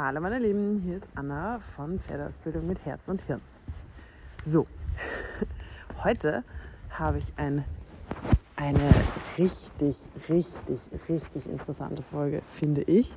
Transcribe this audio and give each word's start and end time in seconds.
Hallo 0.00 0.20
meine 0.20 0.38
Lieben, 0.38 0.80
hier 0.84 0.94
ist 0.94 1.08
Anna 1.16 1.58
von 1.58 1.98
Pferdeausbildung 1.98 2.64
mit 2.64 2.84
Herz 2.84 3.08
und 3.08 3.20
Hirn. 3.22 3.40
So, 4.44 4.68
heute 6.04 6.44
habe 6.90 7.18
ich 7.18 7.32
ein, 7.36 7.64
eine 8.54 8.94
richtig, 9.36 9.96
richtig, 10.28 10.78
richtig 11.08 11.46
interessante 11.46 12.04
Folge, 12.04 12.42
finde 12.52 12.82
ich. 12.82 13.12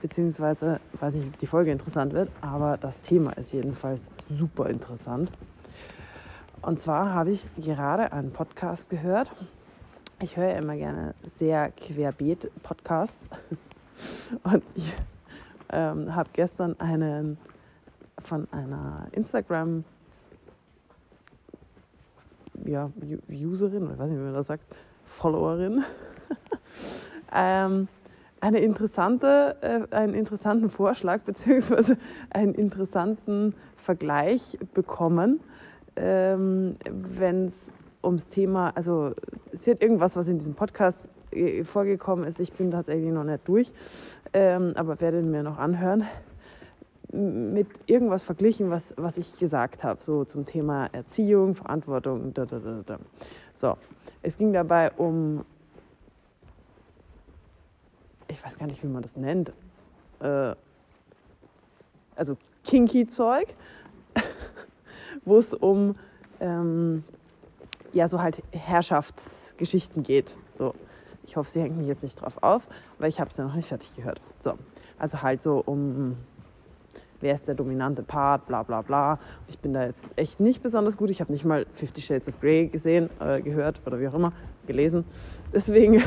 Beziehungsweise, 0.00 0.80
weiß 0.98 1.12
nicht, 1.12 1.26
ob 1.26 1.38
die 1.40 1.46
Folge 1.46 1.72
interessant 1.72 2.14
wird, 2.14 2.30
aber 2.40 2.78
das 2.78 3.02
Thema 3.02 3.32
ist 3.32 3.52
jedenfalls 3.52 4.08
super 4.30 4.70
interessant. 4.70 5.30
Und 6.62 6.80
zwar 6.80 7.12
habe 7.12 7.32
ich 7.32 7.46
gerade 7.54 8.14
einen 8.14 8.32
Podcast 8.32 8.88
gehört. 8.88 9.30
Ich 10.22 10.38
höre 10.38 10.56
immer 10.56 10.74
gerne 10.74 11.14
sehr 11.36 11.70
querbeet 11.72 12.50
Podcasts. 12.62 13.22
Und 14.42 14.62
ich 14.74 14.90
ähm, 15.74 16.14
habe 16.14 16.30
gestern 16.32 16.78
einen 16.80 17.36
von 18.22 18.48
einer 18.52 19.08
Instagram 19.12 19.84
ja, 22.64 22.90
Userin, 23.28 23.90
ich 23.92 23.98
weiß 23.98 24.08
nicht, 24.08 24.18
wie 24.18 24.24
man 24.24 24.34
das 24.34 24.46
sagt, 24.46 24.64
Followerin, 25.04 25.84
ähm, 27.34 27.88
eine 28.40 28.60
interessante, 28.60 29.56
äh, 29.60 29.94
einen 29.94 30.14
interessanten 30.14 30.70
Vorschlag 30.70 31.22
bzw. 31.22 31.96
einen 32.30 32.54
interessanten 32.54 33.54
Vergleich 33.76 34.58
bekommen, 34.72 35.40
ähm, 35.96 36.76
wenn 36.90 37.46
es 37.46 37.72
ums 38.02 38.28
Thema, 38.28 38.70
also 38.74 39.12
sie 39.52 39.72
hat 39.72 39.82
irgendwas, 39.82 40.16
was 40.16 40.28
in 40.28 40.38
diesem 40.38 40.54
Podcast 40.54 41.08
vorgekommen 41.64 42.26
ist. 42.26 42.40
Ich 42.40 42.52
bin 42.52 42.70
tatsächlich 42.70 43.10
noch 43.12 43.24
nicht 43.24 43.46
durch, 43.46 43.72
ähm, 44.32 44.72
aber 44.76 45.00
werde 45.00 45.22
mir 45.22 45.42
noch 45.42 45.58
anhören. 45.58 46.04
Mit 47.12 47.68
irgendwas 47.86 48.24
verglichen, 48.24 48.70
was, 48.70 48.94
was 48.96 49.18
ich 49.18 49.38
gesagt 49.38 49.84
habe, 49.84 50.02
so 50.02 50.24
zum 50.24 50.46
Thema 50.46 50.86
Erziehung, 50.92 51.54
Verantwortung. 51.54 52.34
Da, 52.34 52.44
da, 52.44 52.58
da, 52.58 52.80
da. 52.84 52.98
So, 53.52 53.76
es 54.22 54.36
ging 54.36 54.52
dabei 54.52 54.90
um, 54.92 55.44
ich 58.26 58.44
weiß 58.44 58.58
gar 58.58 58.66
nicht, 58.66 58.82
wie 58.82 58.88
man 58.88 59.02
das 59.02 59.16
nennt, 59.16 59.52
äh, 60.20 60.54
also 62.16 62.36
Kinky-Zeug, 62.64 63.54
wo 65.24 65.38
es 65.38 65.54
um 65.54 65.96
ähm, 66.40 67.04
ja 67.92 68.08
so 68.08 68.20
halt 68.20 68.42
Herrschaftsgeschichten 68.50 70.02
geht. 70.02 70.36
So. 70.58 70.74
Ich 71.26 71.36
hoffe, 71.36 71.50
sie 71.50 71.60
hängt 71.60 71.76
mich 71.76 71.86
jetzt 71.86 72.02
nicht 72.02 72.20
drauf 72.20 72.42
auf, 72.42 72.66
weil 72.98 73.08
ich 73.08 73.20
habe 73.20 73.30
es 73.30 73.36
ja 73.36 73.44
noch 73.44 73.54
nicht 73.54 73.68
fertig 73.68 73.94
gehört. 73.94 74.20
So, 74.40 74.58
also 74.98 75.22
halt 75.22 75.42
so 75.42 75.62
um 75.64 76.16
wer 77.24 77.34
ist 77.34 77.48
der 77.48 77.54
dominante 77.54 78.02
Part, 78.02 78.46
bla 78.46 78.62
bla 78.62 78.82
bla. 78.82 79.18
Ich 79.48 79.58
bin 79.58 79.72
da 79.72 79.86
jetzt 79.86 80.10
echt 80.16 80.40
nicht 80.40 80.62
besonders 80.62 80.96
gut. 80.98 81.08
Ich 81.08 81.20
habe 81.20 81.32
nicht 81.32 81.44
mal 81.44 81.64
Fifty 81.72 82.02
Shades 82.02 82.28
of 82.28 82.38
Grey 82.38 82.68
gesehen, 82.68 83.08
äh, 83.18 83.40
gehört 83.40 83.80
oder 83.86 83.98
wie 83.98 84.06
auch 84.06 84.14
immer, 84.14 84.32
gelesen. 84.66 85.04
Deswegen 85.52 86.02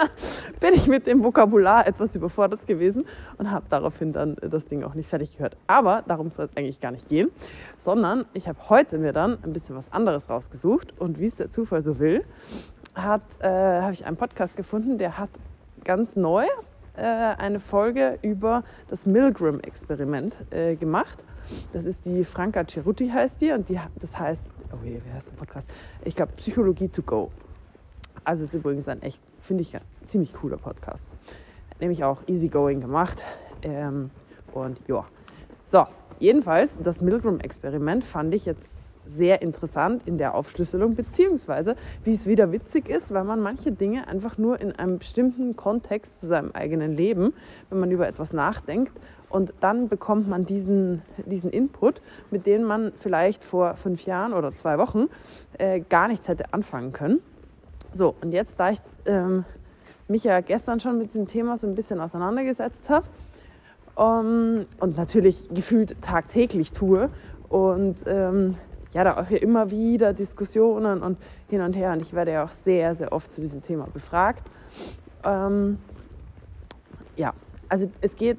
bin 0.60 0.72
ich 0.72 0.86
mit 0.86 1.06
dem 1.06 1.22
Vokabular 1.22 1.86
etwas 1.86 2.16
überfordert 2.16 2.66
gewesen 2.66 3.04
und 3.36 3.50
habe 3.50 3.66
daraufhin 3.68 4.14
dann 4.14 4.36
das 4.40 4.64
Ding 4.64 4.82
auch 4.84 4.94
nicht 4.94 5.08
fertig 5.08 5.36
gehört. 5.36 5.58
Aber 5.66 6.02
darum 6.08 6.30
soll 6.30 6.46
es 6.46 6.56
eigentlich 6.56 6.80
gar 6.80 6.92
nicht 6.92 7.08
gehen, 7.10 7.30
sondern 7.76 8.24
ich 8.32 8.48
habe 8.48 8.58
heute 8.70 8.96
mir 8.96 9.12
dann 9.12 9.36
ein 9.44 9.52
bisschen 9.52 9.76
was 9.76 9.92
anderes 9.92 10.30
rausgesucht 10.30 10.98
und 10.98 11.18
wie 11.20 11.26
es 11.26 11.36
der 11.36 11.50
Zufall 11.50 11.82
so 11.82 11.98
will, 11.98 12.24
äh, 13.40 13.48
habe 13.48 13.92
ich 13.92 14.06
einen 14.06 14.16
Podcast 14.16 14.56
gefunden, 14.56 14.98
der 14.98 15.18
hat 15.18 15.30
ganz 15.84 16.16
neu 16.16 16.46
äh, 16.96 17.02
eine 17.02 17.60
Folge 17.60 18.18
über 18.22 18.64
das 18.88 19.06
Milgram-Experiment 19.06 20.36
äh, 20.50 20.76
gemacht. 20.76 21.18
Das 21.72 21.84
ist 21.84 22.06
die 22.06 22.24
Franka 22.24 22.64
Ceruti 22.66 23.08
heißt 23.08 23.40
die 23.40 23.52
und 23.52 23.68
die, 23.68 23.78
das 24.00 24.18
heißt, 24.18 24.48
oh 24.72 24.84
je, 24.84 25.00
wie 25.04 25.12
heißt 25.12 25.26
der 25.26 25.36
Podcast? 25.36 25.66
Ich 26.04 26.16
glaube 26.16 26.32
Psychologie 26.36 26.88
to 26.88 27.02
go. 27.02 27.30
Also 28.22 28.44
ist 28.44 28.54
übrigens 28.54 28.88
ein 28.88 29.02
echt, 29.02 29.20
finde 29.40 29.62
ich, 29.62 29.76
ziemlich 30.06 30.32
cooler 30.32 30.56
Podcast. 30.56 31.10
Nämlich 31.80 32.04
auch 32.04 32.22
easygoing 32.26 32.80
gemacht. 32.80 33.22
Ähm, 33.62 34.10
und 34.54 34.80
ja. 34.88 35.04
So, 35.66 35.86
jedenfalls, 36.18 36.78
das 36.78 37.00
Milgram-Experiment 37.00 38.04
fand 38.04 38.32
ich 38.34 38.46
jetzt 38.46 38.93
sehr 39.06 39.42
interessant 39.42 40.02
in 40.06 40.18
der 40.18 40.34
Aufschlüsselung, 40.34 40.94
beziehungsweise 40.94 41.76
wie 42.04 42.14
es 42.14 42.26
wieder 42.26 42.52
witzig 42.52 42.88
ist, 42.88 43.12
weil 43.12 43.24
man 43.24 43.40
manche 43.40 43.72
Dinge 43.72 44.08
einfach 44.08 44.38
nur 44.38 44.60
in 44.60 44.72
einem 44.72 44.98
bestimmten 44.98 45.56
Kontext 45.56 46.20
zu 46.20 46.26
seinem 46.26 46.52
eigenen 46.52 46.96
Leben, 46.96 47.34
wenn 47.70 47.80
man 47.80 47.90
über 47.90 48.08
etwas 48.08 48.32
nachdenkt, 48.32 48.92
und 49.34 49.52
dann 49.58 49.88
bekommt 49.88 50.28
man 50.28 50.46
diesen, 50.46 51.02
diesen 51.26 51.50
Input, 51.50 52.00
mit 52.30 52.46
dem 52.46 52.62
man 52.62 52.92
vielleicht 53.00 53.42
vor 53.42 53.74
fünf 53.74 54.06
Jahren 54.06 54.32
oder 54.32 54.54
zwei 54.54 54.78
Wochen 54.78 55.08
äh, 55.58 55.80
gar 55.80 56.06
nichts 56.06 56.28
hätte 56.28 56.54
anfangen 56.54 56.92
können. 56.92 57.18
So, 57.92 58.14
und 58.20 58.30
jetzt, 58.30 58.60
da 58.60 58.70
ich 58.70 58.78
ähm, 59.06 59.44
mich 60.06 60.22
ja 60.22 60.40
gestern 60.40 60.78
schon 60.78 60.98
mit 60.98 61.08
diesem 61.08 61.26
Thema 61.26 61.58
so 61.58 61.66
ein 61.66 61.74
bisschen 61.74 62.00
auseinandergesetzt 62.00 62.90
habe 62.90 63.06
um, 63.96 64.04
ähm, 64.04 64.66
und 64.78 64.96
natürlich 64.96 65.48
gefühlt 65.52 66.00
tagtäglich 66.00 66.70
tue 66.70 67.10
und 67.48 67.96
ähm, 68.06 68.56
ja, 68.94 69.04
da 69.04 69.20
auch 69.20 69.30
immer 69.30 69.70
wieder 69.70 70.14
Diskussionen 70.14 71.02
und 71.02 71.18
hin 71.48 71.60
und 71.60 71.74
her. 71.74 71.92
Und 71.92 72.00
ich 72.00 72.14
werde 72.14 72.32
ja 72.32 72.44
auch 72.44 72.52
sehr, 72.52 72.94
sehr 72.94 73.12
oft 73.12 73.32
zu 73.32 73.40
diesem 73.40 73.62
Thema 73.62 73.86
befragt. 73.92 74.42
Ähm, 75.24 75.78
ja, 77.16 77.34
also 77.68 77.90
es 78.00 78.16
geht 78.16 78.38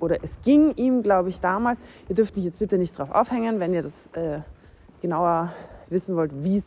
oder 0.00 0.16
es 0.22 0.42
ging 0.42 0.72
ihm, 0.74 1.02
glaube 1.02 1.28
ich, 1.28 1.40
damals. 1.40 1.78
Ihr 2.08 2.16
dürft 2.16 2.34
mich 2.34 2.44
jetzt 2.44 2.58
bitte 2.58 2.76
nicht 2.76 2.98
drauf 2.98 3.12
aufhängen, 3.12 3.60
wenn 3.60 3.72
ihr 3.72 3.82
das 3.82 4.08
äh, 4.14 4.40
genauer 5.00 5.52
wissen 5.88 6.16
wollt, 6.16 6.32
wie 6.42 6.58
es 6.58 6.64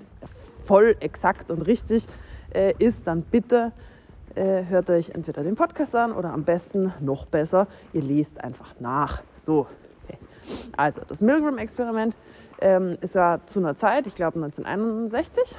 voll 0.64 0.96
exakt 1.02 1.52
und 1.52 1.62
richtig 1.62 2.08
äh, 2.54 2.74
ist, 2.80 3.06
dann 3.06 3.22
bitte 3.22 3.74
äh, 4.36 4.64
hört 4.66 4.90
euch 4.90 5.10
entweder 5.10 5.44
den 5.44 5.56
Podcast 5.56 5.96
an 5.96 6.12
oder 6.12 6.32
am 6.32 6.44
besten 6.44 6.94
noch 7.00 7.26
besser, 7.26 7.68
ihr 7.94 8.02
lest 8.02 8.44
einfach 8.44 8.76
nach. 8.80 9.22
So, 9.36 9.68
okay. 10.04 10.18
also 10.76 11.02
das 11.08 11.22
Milgram-Experiment 11.22 12.16
ähm, 12.62 12.98
es 13.02 13.16
war 13.16 13.46
zu 13.48 13.60
einer 13.60 13.76
Zeit, 13.76 14.08
ich 14.08 14.16
glaube 14.16 14.36
1961, 14.38 15.56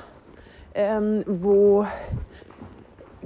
ähm, 0.75 1.25
wo 1.27 1.87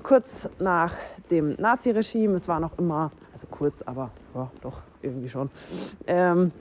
kurz 0.02 0.48
nach 0.58 0.94
dem 1.30 1.54
Naziregime, 1.54 2.34
es 2.34 2.48
war 2.48 2.60
noch 2.60 2.78
immer, 2.78 3.10
also 3.32 3.46
kurz, 3.46 3.82
aber 3.82 4.10
ja, 4.34 4.50
doch 4.60 4.80
irgendwie 5.02 5.28
schon, 5.28 5.50
ähm, 6.06 6.52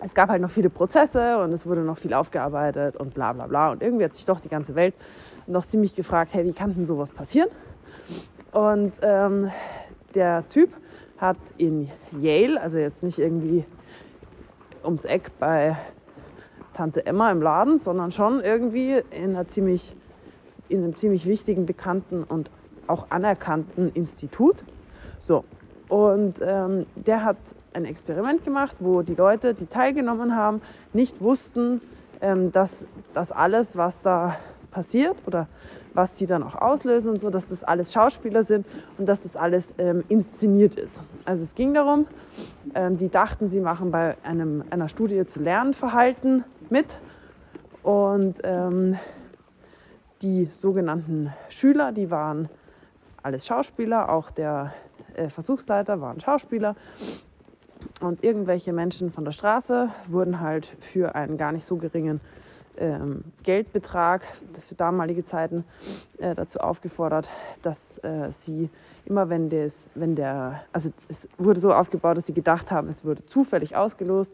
es 0.00 0.14
gab 0.14 0.28
halt 0.28 0.40
noch 0.40 0.50
viele 0.50 0.70
Prozesse 0.70 1.38
und 1.38 1.52
es 1.52 1.66
wurde 1.66 1.80
noch 1.80 1.98
viel 1.98 2.14
aufgearbeitet 2.14 2.96
und 2.96 3.14
bla 3.14 3.32
bla 3.32 3.46
bla. 3.46 3.72
Und 3.72 3.82
irgendwie 3.82 4.04
hat 4.04 4.14
sich 4.14 4.24
doch 4.24 4.38
die 4.38 4.48
ganze 4.48 4.74
Welt 4.76 4.94
noch 5.46 5.66
ziemlich 5.66 5.94
gefragt, 5.94 6.32
hey, 6.34 6.44
wie 6.44 6.52
kann 6.52 6.72
denn 6.72 6.86
sowas 6.86 7.10
passieren? 7.10 7.48
Und 8.52 8.92
ähm, 9.02 9.50
der 10.14 10.48
Typ 10.48 10.72
hat 11.18 11.36
in 11.56 11.90
Yale, 12.12 12.60
also 12.60 12.78
jetzt 12.78 13.02
nicht 13.02 13.18
irgendwie 13.18 13.64
ums 14.84 15.04
Eck 15.04 15.32
bei 15.40 15.76
Tante 16.78 17.04
Emma 17.04 17.32
im 17.32 17.42
Laden, 17.42 17.78
sondern 17.78 18.12
schon 18.12 18.40
irgendwie 18.40 19.02
in, 19.10 19.30
einer 19.30 19.48
ziemlich, 19.48 19.96
in 20.68 20.84
einem 20.84 20.94
ziemlich 20.94 21.26
wichtigen, 21.26 21.66
bekannten 21.66 22.22
und 22.22 22.52
auch 22.86 23.06
anerkannten 23.10 23.90
Institut. 23.94 24.54
So, 25.18 25.44
und 25.88 26.34
ähm, 26.40 26.86
der 26.94 27.24
hat 27.24 27.36
ein 27.72 27.84
Experiment 27.84 28.44
gemacht, 28.44 28.76
wo 28.78 29.02
die 29.02 29.16
Leute, 29.16 29.54
die 29.54 29.66
teilgenommen 29.66 30.36
haben, 30.36 30.62
nicht 30.92 31.20
wussten, 31.20 31.80
ähm, 32.20 32.52
dass 32.52 32.86
das 33.12 33.32
alles, 33.32 33.76
was 33.76 34.00
da 34.02 34.36
passiert 34.70 35.16
oder 35.26 35.48
was 35.94 36.16
sie 36.16 36.28
dann 36.28 36.44
auch 36.44 36.54
auslösen 36.54 37.10
und 37.10 37.18
so, 37.18 37.28
dass 37.28 37.48
das 37.48 37.64
alles 37.64 37.92
Schauspieler 37.92 38.44
sind 38.44 38.64
und 38.98 39.08
dass 39.08 39.22
das 39.22 39.36
alles 39.36 39.74
ähm, 39.78 40.04
inszeniert 40.08 40.76
ist. 40.76 41.02
Also 41.24 41.42
es 41.42 41.56
ging 41.56 41.74
darum, 41.74 42.06
ähm, 42.76 42.96
die 42.98 43.08
dachten, 43.08 43.48
sie 43.48 43.60
machen 43.60 43.90
bei 43.90 44.16
einem, 44.22 44.62
einer 44.70 44.88
Studie 44.88 45.26
zu 45.26 45.40
Lernverhalten 45.40 46.44
mit. 46.70 46.98
Und 47.82 48.40
ähm, 48.44 48.98
die 50.22 50.46
sogenannten 50.46 51.32
Schüler, 51.48 51.92
die 51.92 52.10
waren 52.10 52.48
alles 53.22 53.46
Schauspieler, 53.46 54.10
auch 54.10 54.30
der 54.30 54.72
äh, 55.14 55.28
Versuchsleiter 55.28 56.00
war 56.00 56.12
ein 56.12 56.20
Schauspieler. 56.20 56.76
Und 58.00 58.24
irgendwelche 58.24 58.72
Menschen 58.72 59.12
von 59.12 59.24
der 59.24 59.32
Straße 59.32 59.90
wurden 60.08 60.40
halt 60.40 60.66
für 60.92 61.14
einen 61.14 61.36
gar 61.36 61.52
nicht 61.52 61.64
so 61.64 61.76
geringen 61.76 62.20
ähm, 62.78 63.24
Geldbetrag 63.42 64.22
für 64.68 64.74
damalige 64.74 65.24
Zeiten 65.24 65.64
äh, 66.18 66.34
dazu 66.34 66.60
aufgefordert, 66.60 67.28
dass 67.62 67.98
äh, 67.98 68.30
sie 68.30 68.70
immer, 69.04 69.28
wenn, 69.28 69.48
des, 69.48 69.88
wenn 69.94 70.14
der, 70.14 70.62
also 70.72 70.90
es 71.08 71.28
wurde 71.38 71.60
so 71.60 71.72
aufgebaut, 71.72 72.16
dass 72.16 72.26
sie 72.26 72.34
gedacht 72.34 72.70
haben, 72.70 72.88
es 72.88 73.04
wurde 73.04 73.24
zufällig 73.26 73.76
ausgelost, 73.76 74.32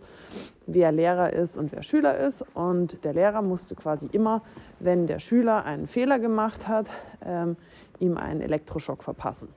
wer 0.66 0.92
Lehrer 0.92 1.32
ist 1.32 1.56
und 1.56 1.72
wer 1.72 1.82
Schüler 1.82 2.18
ist. 2.18 2.44
Und 2.54 3.04
der 3.04 3.14
Lehrer 3.14 3.42
musste 3.42 3.74
quasi 3.74 4.08
immer, 4.12 4.42
wenn 4.80 5.06
der 5.06 5.20
Schüler 5.20 5.64
einen 5.64 5.86
Fehler 5.86 6.18
gemacht 6.18 6.68
hat, 6.68 6.88
ähm, 7.24 7.56
ihm 8.00 8.16
einen 8.16 8.40
Elektroschock 8.40 9.04
verpassen. 9.04 9.48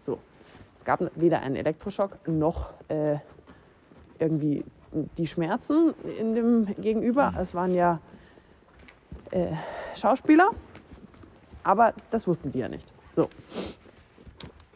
So, 0.00 0.18
es 0.76 0.84
gab 0.84 1.00
weder 1.14 1.40
einen 1.40 1.56
Elektroschock 1.56 2.26
noch 2.26 2.72
äh, 2.88 3.16
irgendwie 4.18 4.64
die 5.18 5.26
Schmerzen 5.26 5.94
in 6.18 6.34
dem 6.34 6.66
Gegenüber. 6.80 7.34
Es 7.38 7.54
waren 7.54 7.74
ja 7.74 8.00
äh, 9.34 9.48
Schauspieler, 9.96 10.50
aber 11.64 11.92
das 12.10 12.26
wussten 12.26 12.52
die 12.52 12.60
ja 12.60 12.68
nicht. 12.68 12.92
So. 13.14 13.28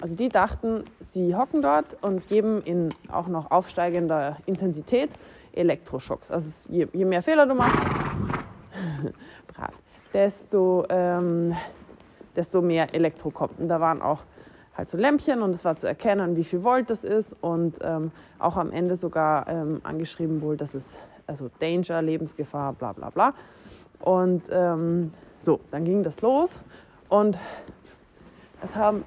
Also 0.00 0.14
die 0.14 0.28
dachten, 0.28 0.84
sie 1.00 1.34
hocken 1.34 1.62
dort 1.62 1.96
und 2.02 2.28
geben 2.28 2.62
in 2.62 2.90
auch 3.10 3.26
noch 3.26 3.50
aufsteigender 3.50 4.36
Intensität 4.46 5.10
Elektroschocks. 5.52 6.30
Also 6.30 6.68
je, 6.70 6.86
je 6.92 7.04
mehr 7.04 7.22
Fehler 7.22 7.46
du 7.46 7.54
machst, 7.54 7.84
desto, 10.12 10.84
ähm, 10.88 11.54
desto 12.36 12.62
mehr 12.62 12.94
Elektro 12.94 13.30
kommt. 13.30 13.58
Und 13.58 13.68
da 13.68 13.80
waren 13.80 14.02
auch 14.02 14.22
halt 14.76 14.88
so 14.88 14.96
Lämpchen 14.96 15.42
und 15.42 15.50
es 15.50 15.64
war 15.64 15.76
zu 15.76 15.88
erkennen, 15.88 16.36
wie 16.36 16.44
viel 16.44 16.62
Volt 16.62 16.90
das 16.90 17.02
ist 17.02 17.36
und 17.40 17.78
ähm, 17.82 18.12
auch 18.38 18.56
am 18.56 18.70
Ende 18.70 18.94
sogar 18.94 19.48
ähm, 19.48 19.80
angeschrieben 19.82 20.40
wohl, 20.42 20.56
dass 20.56 20.74
es 20.74 20.96
also 21.26 21.50
Danger, 21.58 22.02
Lebensgefahr, 22.02 22.72
bla 22.72 22.92
bla 22.92 23.10
bla. 23.10 23.34
Und 24.00 24.44
ähm, 24.50 25.12
so, 25.40 25.60
dann 25.70 25.84
ging 25.84 26.02
das 26.02 26.20
los 26.20 26.58
und 27.08 27.38
es 28.62 28.74
haben 28.76 29.04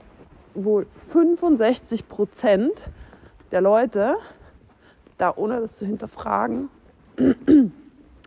wohl 0.54 0.86
65 1.10 2.08
Prozent 2.10 2.74
der 3.52 3.62
Leute 3.62 4.16
da 5.18 5.34
ohne 5.36 5.62
das 5.62 5.76
zu 5.76 5.86
hinterfragen 5.86 6.70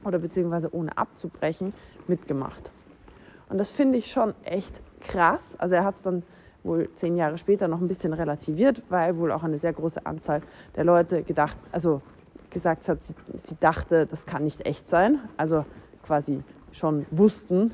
oder 0.05 0.19
beziehungsweise 0.19 0.73
ohne 0.73 0.97
abzubrechen 0.97 1.75
mitgemacht. 2.07 2.71
Und 3.49 3.59
das 3.59 3.71
finde 3.71 3.99
ich 3.99 4.13
schon 4.13 4.33
echt 4.45 4.81
krass. 5.01 5.57
Also 5.59 5.75
er 5.75 5.85
hat 5.85 5.97
es 5.97 6.03
dann 6.03 6.23
wohl 6.63 6.89
zehn 6.95 7.17
Jahre 7.17 7.37
später 7.37 7.69
noch 7.69 7.81
ein 7.81 7.89
bisschen 7.89 8.13
relativiert, 8.13 8.83
weil 8.89 9.19
wohl 9.19 9.33
auch 9.33 9.43
eine 9.43 9.59
sehr 9.59 9.73
große 9.73 10.07
Anzahl 10.07 10.41
der 10.77 10.85
Leute 10.85 11.23
gedacht, 11.25 11.59
also 11.73 12.01
gesagt 12.51 12.89
hat, 12.89 13.03
sie, 13.03 13.15
sie 13.35 13.57
dachte, 13.59 14.07
das 14.07 14.25
kann 14.25 14.45
nicht 14.45 14.65
echt 14.65 14.89
sein. 14.89 15.19
Also 15.37 15.65
quasi 16.05 16.43
schon 16.75 17.07
wussten 17.11 17.73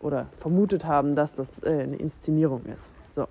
oder 0.00 0.26
vermutet 0.38 0.84
haben, 0.84 1.14
dass 1.14 1.34
das 1.34 1.62
äh, 1.62 1.68
eine 1.82 1.96
Inszenierung 1.96 2.64
ist. 2.66 2.90
So. 3.14 3.26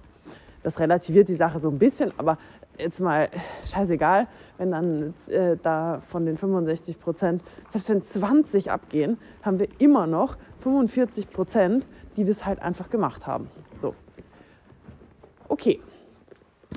Das 0.61 0.79
relativiert 0.79 1.29
die 1.29 1.35
Sache 1.35 1.59
so 1.59 1.69
ein 1.69 1.79
bisschen, 1.79 2.11
aber 2.17 2.37
jetzt 2.77 2.99
mal 2.99 3.29
scheißegal, 3.65 4.27
wenn 4.57 4.71
dann 4.71 5.13
äh, 5.27 5.57
da 5.61 6.01
von 6.07 6.25
den 6.25 6.37
65 6.37 6.99
Prozent, 6.99 7.41
selbst 7.69 7.89
wenn 7.89 8.03
20 8.03 8.71
abgehen, 8.71 9.17
haben 9.41 9.59
wir 9.59 9.67
immer 9.79 10.05
noch 10.05 10.37
45 10.59 11.29
Prozent, 11.29 11.85
die 12.17 12.25
das 12.25 12.45
halt 12.45 12.61
einfach 12.61 12.89
gemacht 12.89 13.25
haben. 13.25 13.49
So. 13.75 13.95
Okay, 15.47 15.81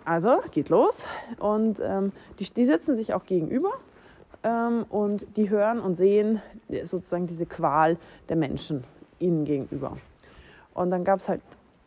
also 0.05 0.41
geht 0.51 0.69
los 0.69 1.07
und 1.39 1.81
ähm, 1.85 2.13
die, 2.39 2.45
die 2.45 2.65
sitzen 2.65 2.97
sich 2.97 3.15
auch 3.15 3.27
gegenüber 3.27 3.73
ähm, 4.43 4.85
und 4.89 5.27
die 5.37 5.51
hören 5.51 5.81
und 5.81 5.97
sehen 5.97 6.41
sozusagen 6.85 7.27
diese 7.27 7.47
Qual 7.47 7.97
der 8.29 8.37
Menschen 8.37 8.85
ihnen 9.19 9.45
gegenüber. 9.45 9.97
Und 10.75 10.91
dann 10.91 11.05
gab 11.05 11.21
es 11.21 11.29
halt, 11.29 11.41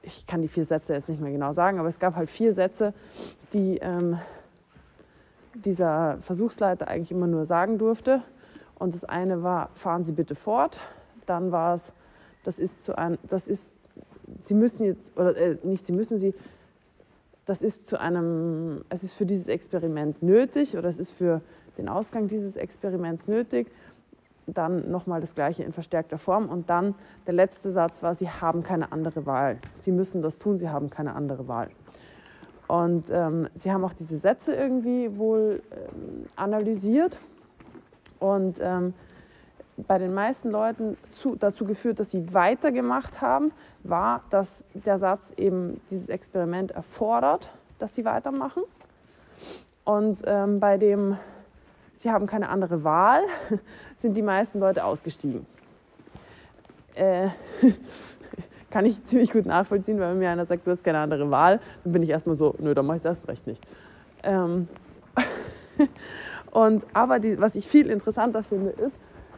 ich 0.04 0.28
kann 0.28 0.42
die 0.42 0.48
vier 0.48 0.66
Sätze 0.66 0.94
jetzt 0.94 1.10
nicht 1.10 1.22
mehr 1.22 1.32
genau 1.32 1.54
sagen, 1.54 1.80
aber 1.80 1.88
es 1.88 2.00
gab 2.00 2.16
halt 2.16 2.30
vier 2.30 2.54
Sätze, 2.54 2.94
die 3.54 3.78
ähm, 3.78 4.20
dieser 5.54 6.18
Versuchsleiter 6.22 6.88
eigentlich 6.88 7.12
immer 7.12 7.28
nur 7.28 7.46
sagen 7.46 7.78
durfte. 7.78 8.22
Und 8.78 8.94
das 8.94 9.06
eine 9.06 9.42
war, 9.42 9.70
fahren 9.74 10.04
Sie 10.04 10.12
bitte 10.12 10.36
fort. 10.36 10.80
Dann 11.26 11.52
war 11.52 11.76
es, 11.76 11.94
das 12.44 12.60
ist 12.60 12.84
zu 12.84 12.98
einem, 12.98 13.18
das 13.30 13.48
ist, 13.48 13.72
Sie 14.42 14.54
müssen 14.54 14.86
jetzt, 14.86 15.18
oder 15.18 15.36
äh, 15.36 15.58
nicht 15.64 15.86
Sie 15.86 15.94
müssen, 15.94 16.18
Sie, 16.18 16.34
das 17.46 17.62
ist 17.62 17.88
zu 17.88 18.00
einem, 18.00 18.84
es 18.90 19.04
ist 19.04 19.14
für 19.14 19.26
dieses 19.26 19.48
Experiment 19.48 20.24
nötig 20.24 20.78
oder 20.78 20.90
es 20.90 21.00
ist 21.00 21.12
für 21.12 21.42
den 21.78 21.90
Ausgang 21.90 22.28
dieses 22.28 22.56
Experiments 22.56 23.28
nötig. 23.28 23.72
Dann 24.48 24.92
nochmal 24.92 25.22
das 25.22 25.34
Gleiche 25.36 25.64
in 25.64 25.74
verstärkter 25.74 26.18
Form. 26.18 26.50
Und 26.50 26.70
dann 26.70 26.96
der 27.26 27.34
letzte 27.34 27.72
Satz 27.72 28.04
war, 28.04 28.16
Sie 28.16 28.30
haben 28.30 28.64
keine 28.64 28.92
andere 28.92 29.26
Wahl. 29.26 29.58
Sie 29.80 29.92
müssen 29.92 30.22
das 30.22 30.38
tun, 30.38 30.58
Sie 30.58 30.70
haben 30.70 30.90
keine 30.90 31.16
andere 31.16 31.48
Wahl. 31.48 31.70
Und 32.68 33.10
ähm, 33.12 33.48
sie 33.56 33.72
haben 33.72 33.84
auch 33.84 33.94
diese 33.94 34.18
Sätze 34.18 34.56
irgendwie 34.56 35.18
wohl 35.18 35.62
ähm, 35.72 36.26
analysiert 36.36 37.20
und 38.20 38.60
ähm, 38.62 38.94
bei 39.78 39.98
den 39.98 40.14
meisten 40.14 40.50
Leuten 40.50 40.98
zu, 41.12 41.36
dazu 41.36 41.66
geführt, 41.66 42.00
dass 42.00 42.12
sie 42.12 42.34
weitergemacht 42.34 43.22
haben, 43.22 43.52
war, 43.84 44.24
dass 44.30 44.64
der 44.74 44.98
Satz 44.98 45.34
eben 45.38 45.82
dieses 45.90 46.10
Experiment 46.10 46.72
erfordert, 46.72 47.52
dass 47.80 47.94
sie 47.94 48.06
weitermachen. 48.06 48.64
Und 49.84 50.22
ähm, 50.26 50.60
bei 50.60 50.78
dem, 50.78 51.18
sie 51.94 52.10
haben 52.10 52.26
keine 52.26 52.50
andere 52.50 52.84
Wahl, 52.84 53.24
sind 53.98 54.16
die 54.16 54.22
meisten 54.22 54.60
Leute 54.60 54.86
ausgestiegen. 54.86 55.46
Äh, 56.96 57.30
kann 58.72 58.86
ich 58.86 59.04
ziemlich 59.06 59.32
gut 59.32 59.46
nachvollziehen, 59.46 60.00
weil 60.00 60.12
wenn 60.12 60.20
mir 60.20 60.30
einer 60.30 60.46
sagt, 60.46 60.66
du 60.66 60.72
hast 60.72 60.84
keine 60.84 61.00
andere 61.00 61.30
Wahl, 61.32 61.60
dann 61.84 61.94
bin 61.94 62.02
ich 62.02 62.10
erstmal 62.10 62.36
so, 62.36 62.56
nö, 62.60 62.74
dann 62.74 62.86
mache 62.86 62.98
ich 62.98 63.02
es 63.02 63.06
erst 63.06 63.28
recht 63.28 63.46
nicht. 63.46 63.64
Ähm 64.24 64.68
und, 66.52 66.86
aber 66.94 67.20
die, 67.20 67.40
was 67.40 67.56
ich 67.56 67.68
viel 67.68 67.90
interessanter 67.90 68.44
finde, 68.44 68.72
ist, 68.72 68.96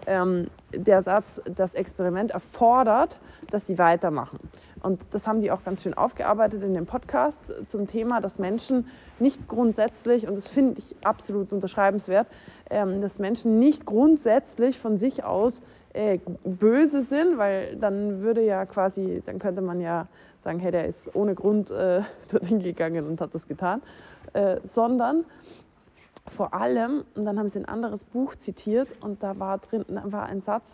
ähm, 0.07 0.48
der 0.74 1.04
Satz, 1.04 1.42
das 1.45 1.75
Experiment 1.75 2.31
erfordert, 2.31 3.19
dass 3.51 3.68
sie 3.68 3.77
weitermachen. 3.77 4.39
Und 4.81 5.01
das 5.12 5.27
haben 5.27 5.42
die 5.42 5.51
auch 5.51 5.63
ganz 5.63 5.83
schön 5.83 5.94
aufgearbeitet 5.94 6.63
in 6.63 6.74
dem 6.74 6.86
Podcast 6.86 7.54
zum 7.68 7.88
Thema, 7.88 8.21
dass 8.21 8.39
Menschen 8.39 8.88
nicht 9.19 9.48
grundsätzlich, 9.48 10.27
und 10.27 10.36
das 10.36 10.48
finde 10.48 10.80
ich 10.80 10.95
absolut 11.04 11.51
unterschreibenswert, 11.51 12.27
ähm, 12.69 13.01
dass 13.01 13.19
Menschen 13.19 13.59
nicht 13.59 13.86
grundsätzlich 13.86 14.80
von 14.80 14.98
sich 14.98 15.24
aus 15.24 15.62
äh, 15.94 16.19
böse 16.44 17.01
sind, 17.01 17.38
weil 17.38 17.75
dann 17.75 18.21
würde 18.21 18.45
ja 18.45 18.65
quasi, 18.65 19.21
dann 19.25 19.39
könnte 19.39 19.62
man 19.62 19.81
ja 19.81 20.07
sagen, 20.44 20.59
hey, 20.59 20.71
der 20.71 20.86
ist 20.86 21.13
ohne 21.15 21.36
Grund 21.36 21.71
äh, 21.71 22.01
dorthin 22.31 22.59
gegangen 22.59 23.07
und 23.07 23.19
hat 23.19 23.33
das 23.33 23.48
getan, 23.48 23.81
äh, 24.33 24.57
sondern 24.63 25.25
vor 26.29 26.53
allem, 26.53 27.03
und 27.15 27.25
dann 27.25 27.39
haben 27.39 27.50
sie 27.50 27.59
ein 27.59 27.65
anderes 27.65 28.03
Buch 28.03 28.35
zitiert 28.35 28.89
und 29.01 29.24
da 29.24 29.39
war 29.39 29.57
drin 29.59 29.85
war 29.88 30.25
ein 30.25 30.41
Satz, 30.41 30.65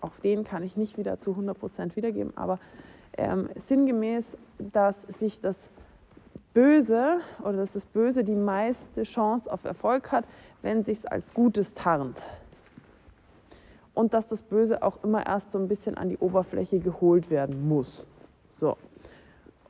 auch 0.00 0.12
den 0.22 0.44
kann 0.44 0.62
ich 0.62 0.76
nicht 0.76 0.98
wieder 0.98 1.18
zu 1.18 1.30
100 1.30 1.58
Prozent 1.58 1.96
wiedergeben, 1.96 2.36
aber 2.36 2.58
ähm, 3.16 3.48
sinngemäß, 3.56 4.36
dass 4.58 5.02
sich 5.02 5.40
das 5.40 5.68
Böse 6.54 7.18
oder 7.40 7.58
dass 7.58 7.72
das 7.72 7.84
Böse 7.84 8.24
die 8.24 8.34
meiste 8.34 9.02
Chance 9.02 9.52
auf 9.52 9.64
Erfolg 9.64 10.12
hat, 10.12 10.24
wenn 10.62 10.82
sich 10.84 10.98
es 10.98 11.06
als 11.06 11.34
Gutes 11.34 11.74
tarnt. 11.74 12.20
Und 13.94 14.14
dass 14.14 14.28
das 14.28 14.42
Böse 14.42 14.82
auch 14.82 15.02
immer 15.02 15.26
erst 15.26 15.50
so 15.50 15.58
ein 15.58 15.68
bisschen 15.68 15.96
an 15.96 16.08
die 16.08 16.18
Oberfläche 16.18 16.78
geholt 16.78 17.30
werden 17.30 17.68
muss. 17.68 18.06
So. 18.50 18.76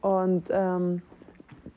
Und 0.02 0.44
ähm, 0.50 1.02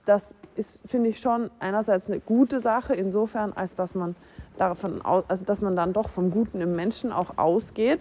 das 0.06 0.34
ist, 0.56 0.84
finde 0.90 1.10
ich, 1.10 1.20
schon 1.20 1.50
einerseits 1.60 2.10
eine 2.10 2.20
gute 2.20 2.60
Sache, 2.60 2.94
insofern, 2.94 3.54
als 3.54 3.76
dass 3.76 3.96
man 3.96 4.16
davon 4.58 5.02
also 5.02 5.46
dass 5.46 5.62
man 5.62 5.76
dann 5.76 5.94
doch 5.94 6.10
vom 6.10 6.30
Guten 6.30 6.62
im 6.62 6.74
Menschen 6.74 7.12
auch 7.12 7.38
ausgeht, 7.38 8.00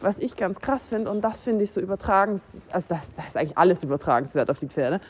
was 0.00 0.18
ich 0.18 0.36
ganz 0.36 0.58
krass 0.58 0.86
finde 0.86 1.10
und 1.10 1.20
das 1.20 1.40
finde 1.42 1.64
ich 1.64 1.70
so 1.70 1.80
übertragens, 1.80 2.58
also 2.70 2.88
das, 2.88 3.10
das, 3.14 3.26
ist 3.28 3.36
eigentlich 3.36 3.58
alles 3.58 3.84
übertragenswert 3.84 4.50
auf 4.50 4.58
die 4.58 4.68
Pferde, 4.68 5.00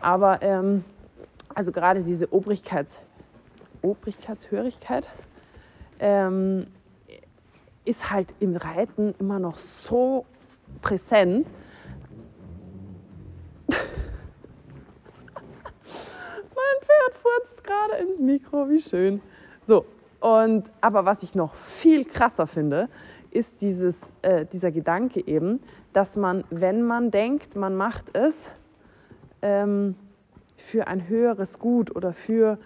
aber 0.00 0.42
ähm, 0.42 0.84
also 1.54 1.72
gerade 1.72 2.02
diese 2.02 2.32
Obrigkeits, 2.32 2.98
Obrigkeitshörigkeit 3.82 5.08
ähm, 5.98 6.66
ist 7.84 8.10
halt 8.10 8.34
im 8.40 8.56
Reiten 8.56 9.14
immer 9.18 9.38
noch 9.38 9.58
so 9.58 10.24
präsent, 10.80 11.46
Pferd 16.90 17.19
furzt 17.30 17.64
gerade 17.64 17.94
ins 18.02 18.18
Mikro, 18.18 18.68
wie 18.68 18.80
schön. 18.80 19.20
So, 19.66 19.84
und 20.20 20.70
aber 20.80 21.04
was 21.04 21.22
ich 21.22 21.34
noch 21.34 21.54
viel 21.54 22.04
krasser 22.04 22.46
finde, 22.46 22.88
ist 23.30 23.60
dieses, 23.60 23.96
äh, 24.22 24.46
dieser 24.46 24.70
Gedanke 24.70 25.26
eben, 25.26 25.60
dass 25.92 26.16
man, 26.16 26.44
wenn 26.50 26.82
man 26.82 27.10
denkt, 27.10 27.56
man 27.56 27.76
macht 27.76 28.16
es 28.16 28.50
ähm, 29.42 29.94
für 30.56 30.86
ein 30.88 31.08
höheres 31.08 31.58
Gut 31.58 31.94
oder 31.94 32.12
für, 32.12 32.58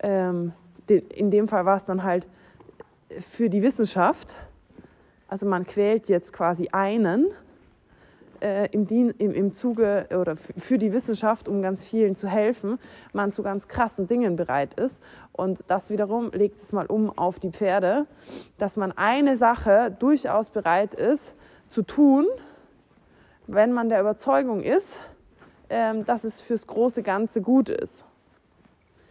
ähm, 0.00 0.52
den, 0.88 1.06
in 1.08 1.30
dem 1.30 1.48
Fall 1.48 1.64
war 1.64 1.76
es 1.76 1.84
dann 1.84 2.02
halt 2.02 2.26
für 3.32 3.48
die 3.48 3.62
Wissenschaft, 3.62 4.34
also 5.28 5.46
man 5.46 5.64
quält 5.66 6.08
jetzt 6.08 6.32
quasi 6.32 6.68
einen, 6.72 7.26
äh, 8.40 8.68
im, 8.72 8.86
Dien, 8.86 9.10
im, 9.18 9.32
im 9.32 9.52
Zuge 9.52 10.06
oder 10.10 10.36
für 10.36 10.78
die 10.78 10.92
Wissenschaft, 10.92 11.48
um 11.48 11.62
ganz 11.62 11.84
vielen 11.84 12.14
zu 12.14 12.28
helfen, 12.28 12.78
man 13.12 13.32
zu 13.32 13.42
ganz 13.42 13.68
krassen 13.68 14.06
Dingen 14.06 14.36
bereit 14.36 14.74
ist. 14.74 15.00
Und 15.32 15.62
das 15.68 15.90
wiederum 15.90 16.30
legt 16.32 16.60
es 16.60 16.72
mal 16.72 16.86
um 16.86 17.16
auf 17.16 17.38
die 17.38 17.50
Pferde, 17.50 18.06
dass 18.58 18.76
man 18.76 18.92
eine 18.92 19.36
Sache 19.36 19.94
durchaus 19.98 20.50
bereit 20.50 20.94
ist 20.94 21.34
zu 21.68 21.82
tun, 21.82 22.26
wenn 23.46 23.72
man 23.72 23.88
der 23.88 24.00
Überzeugung 24.00 24.62
ist, 24.62 25.00
ähm, 25.68 26.04
dass 26.04 26.24
es 26.24 26.40
fürs 26.40 26.66
große 26.66 27.02
Ganze 27.02 27.40
gut 27.40 27.68
ist. 27.68 28.04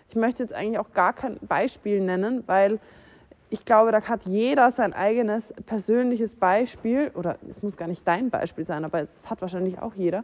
Ich 0.09 0.15
möchte 0.15 0.43
jetzt 0.43 0.53
eigentlich 0.53 0.79
auch 0.79 0.91
gar 0.93 1.13
kein 1.13 1.37
Beispiel 1.41 2.01
nennen, 2.01 2.43
weil 2.47 2.79
ich 3.49 3.65
glaube, 3.65 3.91
da 3.91 4.01
hat 4.01 4.25
jeder 4.25 4.71
sein 4.71 4.93
eigenes 4.93 5.53
persönliches 5.65 6.35
Beispiel, 6.35 7.11
oder 7.15 7.37
es 7.49 7.63
muss 7.63 7.77
gar 7.77 7.87
nicht 7.87 8.07
dein 8.07 8.29
Beispiel 8.29 8.63
sein, 8.63 8.85
aber 8.85 9.07
es 9.15 9.29
hat 9.29 9.41
wahrscheinlich 9.41 9.79
auch 9.79 9.95
jeder, 9.95 10.23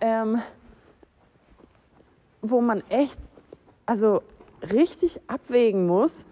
ähm, 0.00 0.40
wo 2.40 2.60
man 2.60 2.82
echt, 2.88 3.18
also 3.86 4.22
richtig 4.62 5.20
abwägen 5.26 5.86
muss, 5.86 6.24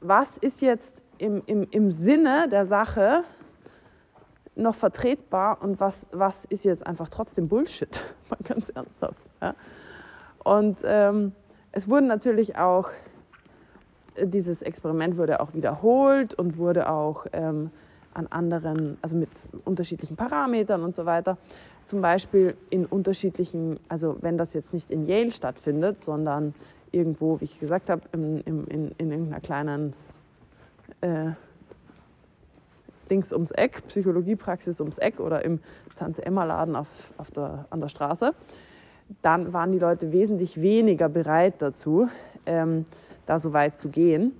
was 0.00 0.38
ist 0.38 0.60
jetzt 0.60 1.02
im, 1.18 1.42
im, 1.46 1.66
im 1.70 1.90
Sinne 1.90 2.48
der 2.48 2.66
Sache 2.66 3.24
noch 4.54 4.74
vertretbar 4.74 5.62
und 5.62 5.80
was, 5.80 6.06
was 6.10 6.44
ist 6.46 6.64
jetzt 6.64 6.86
einfach 6.86 7.08
trotzdem 7.08 7.48
Bullshit, 7.48 8.04
mal 8.30 8.38
ganz 8.44 8.68
ernsthaft. 8.68 9.22
Ja? 9.40 9.54
Und 10.44 10.80
ähm, 10.84 11.32
es 11.72 11.88
wurden 11.88 12.06
natürlich 12.06 12.56
auch, 12.56 12.90
dieses 14.24 14.62
Experiment 14.62 15.16
wurde 15.16 15.40
auch 15.40 15.54
wiederholt 15.54 16.34
und 16.34 16.58
wurde 16.58 16.88
auch 16.88 17.26
ähm, 17.32 17.70
an 18.14 18.26
anderen, 18.28 18.98
also 19.02 19.16
mit 19.16 19.28
unterschiedlichen 19.64 20.16
Parametern 20.16 20.82
und 20.82 20.94
so 20.94 21.06
weiter. 21.06 21.38
Zum 21.84 22.00
Beispiel 22.00 22.56
in 22.70 22.84
unterschiedlichen, 22.84 23.78
also 23.88 24.16
wenn 24.20 24.36
das 24.36 24.52
jetzt 24.52 24.74
nicht 24.74 24.90
in 24.90 25.06
Yale 25.06 25.30
stattfindet, 25.30 26.00
sondern 26.00 26.54
irgendwo, 26.90 27.40
wie 27.40 27.44
ich 27.44 27.60
gesagt 27.60 27.90
habe, 27.90 28.02
in, 28.12 28.40
in, 28.40 28.64
in, 28.66 28.92
in 28.98 29.10
irgendeiner 29.10 29.40
kleinen 29.40 29.94
äh, 31.00 31.30
Dings 33.10 33.32
ums 33.32 33.50
Eck, 33.52 33.86
Psychologiepraxis 33.88 34.80
ums 34.80 34.98
Eck 34.98 35.20
oder 35.20 35.44
im 35.44 35.60
Tante-Emma-Laden 35.96 36.76
auf, 36.76 36.88
auf 37.16 37.30
der, 37.30 37.66
an 37.70 37.80
der 37.80 37.88
Straße, 37.88 38.32
dann 39.22 39.52
waren 39.52 39.72
die 39.72 39.78
Leute 39.78 40.12
wesentlich 40.12 40.60
weniger 40.60 41.08
bereit 41.08 41.54
dazu, 41.58 42.08
ähm, 42.44 42.84
da 43.28 43.38
so 43.38 43.52
weit 43.52 43.78
zu 43.78 43.88
gehen. 43.88 44.32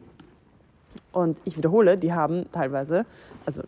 Und 1.12 1.40
ich 1.44 1.56
wiederhole, 1.56 1.96
die 1.98 2.12
haben 2.12 2.46
teilweise, 2.52 3.04
also 3.46 3.62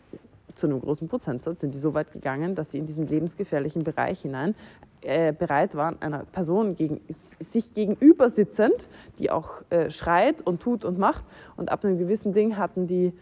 zu 0.54 0.66
einem 0.66 0.80
großen 0.80 1.08
Prozentsatz, 1.08 1.60
sind 1.60 1.74
die 1.74 1.78
so 1.78 1.94
weit 1.94 2.12
gegangen, 2.12 2.54
dass 2.54 2.72
sie 2.72 2.78
in 2.78 2.86
diesen 2.86 3.06
lebensgefährlichen 3.06 3.84
Bereich 3.84 4.20
hinein 4.20 4.54
äh, 5.02 5.32
bereit 5.32 5.74
waren, 5.74 5.96
einer 6.00 6.24
Person 6.24 6.76
gegen, 6.76 7.00
sich 7.40 7.72
gegenüber 7.72 8.28
sitzend, 8.28 8.88
die 9.18 9.30
auch 9.30 9.62
äh, 9.70 9.90
schreit 9.90 10.42
und 10.42 10.60
tut 10.60 10.84
und 10.84 10.98
macht. 10.98 11.24
Und 11.56 11.70
ab 11.70 11.84
einem 11.84 11.98
gewissen 11.98 12.32
Ding 12.32 12.56
hatten 12.56 12.86
die 12.86 13.12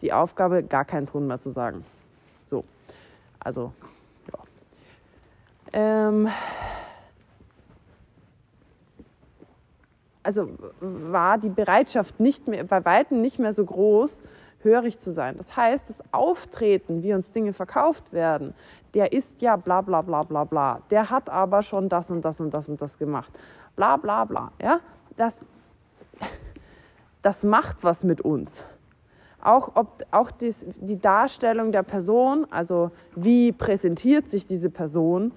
die 0.00 0.12
Aufgabe, 0.12 0.62
gar 0.62 0.84
keinen 0.84 1.06
Ton 1.06 1.26
mehr 1.26 1.40
zu 1.40 1.50
sagen. 1.50 1.84
So, 2.46 2.64
also, 3.40 3.72
ja. 4.32 4.38
Ähm, 5.72 6.28
also 10.22 10.50
war 10.80 11.38
die 11.38 11.48
Bereitschaft 11.48 12.20
nicht 12.20 12.48
mehr, 12.48 12.64
bei 12.64 12.84
Weitem 12.84 13.20
nicht 13.20 13.38
mehr 13.38 13.52
so 13.52 13.64
groß, 13.64 14.22
hörig 14.62 14.98
zu 14.98 15.12
sein. 15.12 15.36
Das 15.36 15.56
heißt, 15.56 15.88
das 15.88 16.02
Auftreten, 16.12 17.02
wie 17.02 17.14
uns 17.14 17.32
Dinge 17.32 17.52
verkauft 17.52 18.12
werden, 18.12 18.54
der 18.94 19.12
ist 19.12 19.40
ja 19.42 19.56
bla 19.56 19.80
bla 19.80 20.02
bla 20.02 20.22
bla 20.22 20.44
bla. 20.44 20.80
Der 20.90 21.10
hat 21.10 21.28
aber 21.28 21.62
schon 21.62 21.88
das 21.88 22.10
und 22.10 22.24
das 22.24 22.40
und 22.40 22.52
das 22.52 22.68
und 22.68 22.80
das 22.80 22.98
gemacht. 22.98 23.32
Bla 23.76 23.96
bla 23.96 24.24
bla. 24.24 24.52
Ja? 24.60 24.80
Das, 25.16 25.40
das 27.22 27.44
macht 27.44 27.78
was 27.82 28.02
mit 28.02 28.20
uns. 28.20 28.64
Auch, 29.40 29.76
ob, 29.76 30.04
auch 30.10 30.30
dies, 30.32 30.66
die 30.80 30.98
Darstellung 30.98 31.70
der 31.70 31.84
Person, 31.84 32.46
also 32.50 32.90
wie 33.14 33.52
präsentiert 33.52 34.28
sich 34.28 34.46
diese 34.46 34.68
Person, 34.68 35.32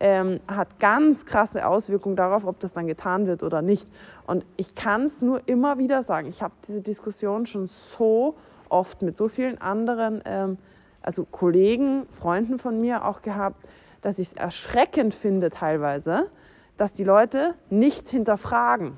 ähm, 0.00 0.40
hat 0.46 0.78
ganz 0.78 1.26
krasse 1.26 1.66
Auswirkungen 1.66 2.16
darauf, 2.16 2.44
ob 2.44 2.60
das 2.60 2.72
dann 2.72 2.86
getan 2.86 3.26
wird 3.26 3.42
oder 3.42 3.62
nicht. 3.62 3.88
Und 4.26 4.44
ich 4.56 4.74
kann 4.74 5.04
es 5.04 5.22
nur 5.22 5.40
immer 5.46 5.78
wieder 5.78 6.02
sagen, 6.02 6.28
ich 6.28 6.42
habe 6.42 6.54
diese 6.66 6.82
Diskussion 6.82 7.46
schon 7.46 7.66
so 7.66 8.34
oft 8.68 9.02
mit 9.02 9.16
so 9.16 9.28
vielen 9.28 9.60
anderen, 9.60 10.22
ähm, 10.24 10.58
also 11.02 11.24
Kollegen, 11.24 12.06
Freunden 12.10 12.58
von 12.58 12.80
mir 12.80 13.04
auch 13.04 13.22
gehabt, 13.22 13.64
dass 14.02 14.18
ich 14.18 14.28
es 14.28 14.32
erschreckend 14.34 15.14
finde 15.14 15.50
teilweise, 15.50 16.30
dass 16.76 16.92
die 16.92 17.04
Leute 17.04 17.54
nicht 17.70 18.08
hinterfragen. 18.08 18.94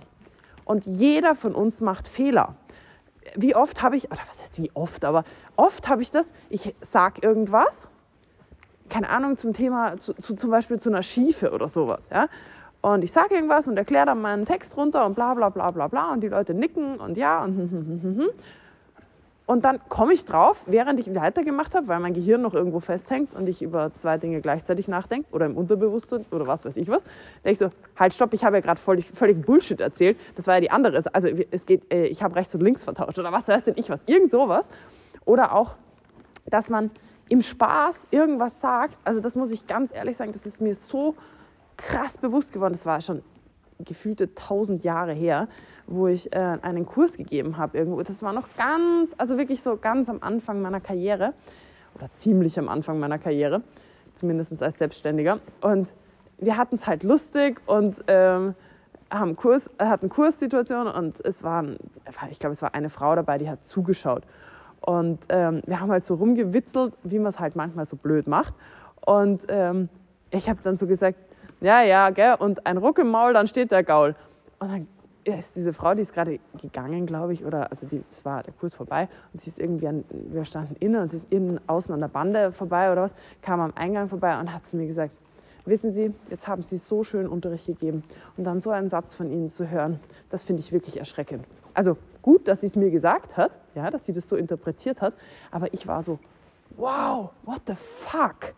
Und 0.65 0.85
jeder 0.87 1.35
von 1.35 1.55
uns 1.55 1.81
macht 1.81 2.09
Fehler 2.09 2.57
wie 3.37 3.55
oft 3.55 3.83
habe 3.83 3.97
ich, 3.97 4.11
oder 4.11 4.21
was 4.29 4.41
heißt 4.41 4.61
wie 4.61 4.71
oft, 4.75 5.05
aber 5.05 5.25
oft 5.57 5.89
habe 5.89 6.03
ich 6.03 6.11
das, 6.11 6.33
ich 6.49 6.75
sage 6.81 7.21
irgendwas, 7.23 7.89
keine 8.89 9.09
Ahnung, 9.11 9.37
zum 9.37 9.53
Thema, 9.53 9.97
zu, 9.99 10.15
zu, 10.15 10.35
zum 10.35 10.51
Beispiel 10.51 10.79
zu 10.79 10.89
einer 10.89 11.03
Schiefe 11.03 11.53
oder 11.53 11.69
sowas, 11.69 12.09
ja. 12.11 12.29
Und 12.81 13.03
ich 13.03 13.11
sage 13.11 13.35
irgendwas 13.35 13.67
und 13.67 13.77
erkläre 13.77 14.07
dann 14.07 14.21
meinen 14.21 14.45
Text 14.45 14.77
runter 14.77 15.05
und 15.05 15.15
bla 15.15 15.35
bla 15.35 15.49
bla 15.49 15.71
bla 15.71 15.89
bla 15.89 16.13
und 16.13 16.21
die 16.21 16.29
Leute 16.29 16.55
nicken 16.55 17.01
und 17.01 17.17
ja 17.17 17.43
und 17.43 17.57
hm, 17.57 17.71
hm, 17.71 17.87
hm, 17.87 18.03
hm, 18.03 18.19
hm. 18.19 18.29
Und 19.49 19.65
dann 19.65 19.81
komme 19.89 20.13
ich 20.13 20.27
drauf, 20.27 20.63
während 20.67 21.01
ich 21.01 21.15
weitergemacht 21.15 21.75
habe, 21.75 21.89
weil 21.89 22.01
mein 22.01 22.13
Gehirn 22.13 22.43
noch 22.43 22.53
irgendwo 22.53 22.81
festhängt 22.81 23.35
und 23.35 23.49
ich 23.49 23.63
über 23.63 23.95
zwei 23.95 24.19
Dinge 24.19 24.43
gleichzeitig 24.43 24.89
nachdenke 24.89 25.27
oder 25.33 25.47
im 25.47 25.57
Unterbewusstsein 25.57 26.27
oder 26.31 26.47
was 26.47 26.67
weiß 26.67 26.77
ich 26.77 26.89
was, 26.89 27.03
denke 27.45 27.53
ich 27.53 27.59
so, 27.59 27.71
halt 27.99 28.13
stopp, 28.13 28.35
ich 28.35 28.45
habe 28.45 28.57
ja 28.57 28.61
gerade 28.61 28.79
völlig, 28.79 29.07
völlig 29.07 29.41
Bullshit 29.41 29.81
erzählt. 29.81 30.19
Das 30.37 30.47
war 30.47 30.57
ja 30.57 30.61
die 30.61 30.71
andere. 30.71 31.03
Also 31.15 31.29
es 31.51 31.65
geht, 31.65 31.91
äh, 31.91 32.05
ich 32.09 32.23
habe 32.23 32.37
rechts 32.37 32.55
und 32.55 32.61
links 32.61 32.85
vertauscht 32.85 33.19
oder 33.19 33.33
was 33.33 33.49
weiß 33.49 33.65
denn 33.65 33.75
ich 33.79 33.89
was, 33.89 34.03
irgend 34.05 34.31
sowas. 34.31 34.69
Oder 35.25 35.55
auch, 35.55 35.77
dass 36.45 36.69
man 36.69 36.91
im 37.29 37.43
Spaß 37.43 38.09
irgendwas 38.11 38.61
sagt. 38.61 38.97
Also 39.05 39.21
das 39.21 39.37
muss 39.37 39.51
ich 39.51 39.67
ganz 39.67 39.95
ehrlich 39.95 40.17
sagen, 40.17 40.33
das 40.33 40.47
ist 40.47 40.61
mir 40.61 40.75
so 40.75 41.15
krass 41.77 42.19
bewusst 42.19 42.53
geworden. 42.53 42.73
Das 42.73 42.87
war 42.87 43.01
schon 43.01 43.23
gefühlte 43.85 44.35
tausend 44.35 44.85
Jahre 44.85 45.13
her, 45.13 45.49
wo 45.87 46.09
ich 46.09 46.33
äh, 46.33 46.59
einen 46.63 46.87
Kurs 46.87 47.17
gegeben 47.17 47.57
habe 47.57 47.79
irgendwo. 47.79 48.03
Das 48.03 48.23
war 48.23 48.33
noch 48.33 48.49
ganz, 48.57 49.15
also 49.17 49.39
wirklich 49.39 49.63
so 49.63 49.77
ganz 49.77 50.09
am 50.09 50.19
Anfang 50.21 50.61
meiner 50.61 50.81
Karriere 50.81 51.35
oder 51.95 52.11
ziemlich 52.15 52.59
am 52.59 52.69
Anfang 52.69 52.99
meiner 52.99 53.19
Karriere, 53.19 53.63
zumindest 54.15 54.63
als 54.63 54.79
Selbstständiger. 54.79 55.41
Und 55.61 55.89
wir 56.39 56.57
hatten 56.57 56.75
es 56.75 56.87
halt 56.87 57.03
lustig 57.03 57.61
und 57.67 58.03
ähm, 58.09 58.55
haben 59.11 59.37
Kurs, 59.37 59.71
hatten 59.79 60.09
Kurssituationen 60.09 60.93
und 60.93 61.25
es 61.25 61.43
waren, 61.43 61.79
ich 62.31 62.39
glaube, 62.39 62.53
es 62.53 62.63
war 62.63 62.75
eine 62.75 62.91
Frau 62.91 63.15
dabei, 63.15 63.39
die 63.39 63.49
hat 63.49 63.65
zugeschaut. 63.65 64.25
Und 64.81 65.19
ähm, 65.29 65.63
wir 65.67 65.81
haben 65.81 65.91
halt 65.91 66.05
so 66.07 66.15
rumgewitzelt, 66.15 66.95
wie 67.03 67.19
man 67.19 67.29
es 67.29 67.39
halt 67.39 67.57
manchmal 67.57 67.85
so 67.85 67.97
blöd 67.97 68.27
macht. 68.27 68.55
Und 69.05 69.47
ähm, 69.49 69.89
ich 70.31 70.49
habe 70.49 70.61
dann 70.63 70.77
so 70.77 70.87
gesagt, 70.87 71.19
ja, 71.61 71.83
ja, 71.83 72.11
gell, 72.11 72.35
und 72.39 72.67
ein 72.67 72.77
Ruck 72.77 72.99
im 72.99 73.09
Maul, 73.09 73.33
dann 73.33 73.47
steht 73.49 73.73
der 73.73 73.83
Gaul. 73.83 74.15
Und 74.61 74.71
dann 74.71 74.87
ist 75.25 75.57
diese 75.57 75.73
Frau, 75.73 75.95
die 75.95 76.03
ist 76.03 76.15
gerade 76.15 76.39
gegangen, 76.61 77.07
glaube 77.07 77.33
ich, 77.33 77.45
oder 77.45 77.71
also 77.71 77.87
die, 77.87 78.03
es 78.11 78.25
war 78.25 78.43
der 78.43 78.55
Kurs 78.55 78.75
vorbei 78.75 79.09
und 79.33 79.41
sie 79.41 79.51
ist 79.51 79.59
irgendwie 79.59 79.89
an, 79.89 80.05
wir 80.11 80.45
standen 80.45 80.77
innen 80.81 81.03
und 81.03 81.11
sie 81.11 81.19
ist 81.19 81.31
innen 81.31 81.61
außen 81.67 81.93
an 81.93 82.01
der 82.01 82.09
Bande 82.09 82.53
vorbei 82.53 82.91
oder 82.91 83.03
was, 83.03 83.15
kam 83.43 83.61
am 83.61 83.73
Eingang 83.75 84.09
vorbei 84.09 84.39
und 84.39 84.53
hat 84.53 84.67
zu 84.67 84.77
mir 84.77 84.87
gesagt, 84.87 85.13
wissen 85.67 85.93
Sie, 85.93 86.15
jetzt 86.31 86.49
haben 86.49 86.63
Sie 86.63 86.79
so 86.79 87.05
schön 87.05 87.27
Unterricht 87.27 87.67
gegeben 87.67 88.05
und 88.37 88.45
dann 88.45 88.59
so 88.59 88.71
einen 88.71 88.89
Satz 88.89 89.15
von 89.15 89.31
Ihnen 89.31 89.51
zu 89.51 89.69
hören, 89.69 90.01
das 90.31 90.45
finde 90.45 90.61
ich 90.61 90.73
wirklich 90.73 90.99
erschreckend. 90.99 91.45
Also 91.75 91.99
gut, 92.29 92.47
dass 92.47 92.61
sie 92.61 92.67
es 92.67 92.77
mir 92.77 92.91
gesagt 92.91 93.39
hat, 93.39 93.53
ja, 93.75 93.91
dass 93.91 94.05
sie 94.05 94.13
das 94.13 94.29
so 94.29 94.37
interpretiert 94.37 95.01
hat, 95.01 95.15
aber 95.51 95.73
ich 95.73 95.87
war 95.87 96.03
so, 96.03 96.19
wow, 96.77 97.31
what 97.45 97.63
the 97.67 97.73
fuck? 97.75 98.53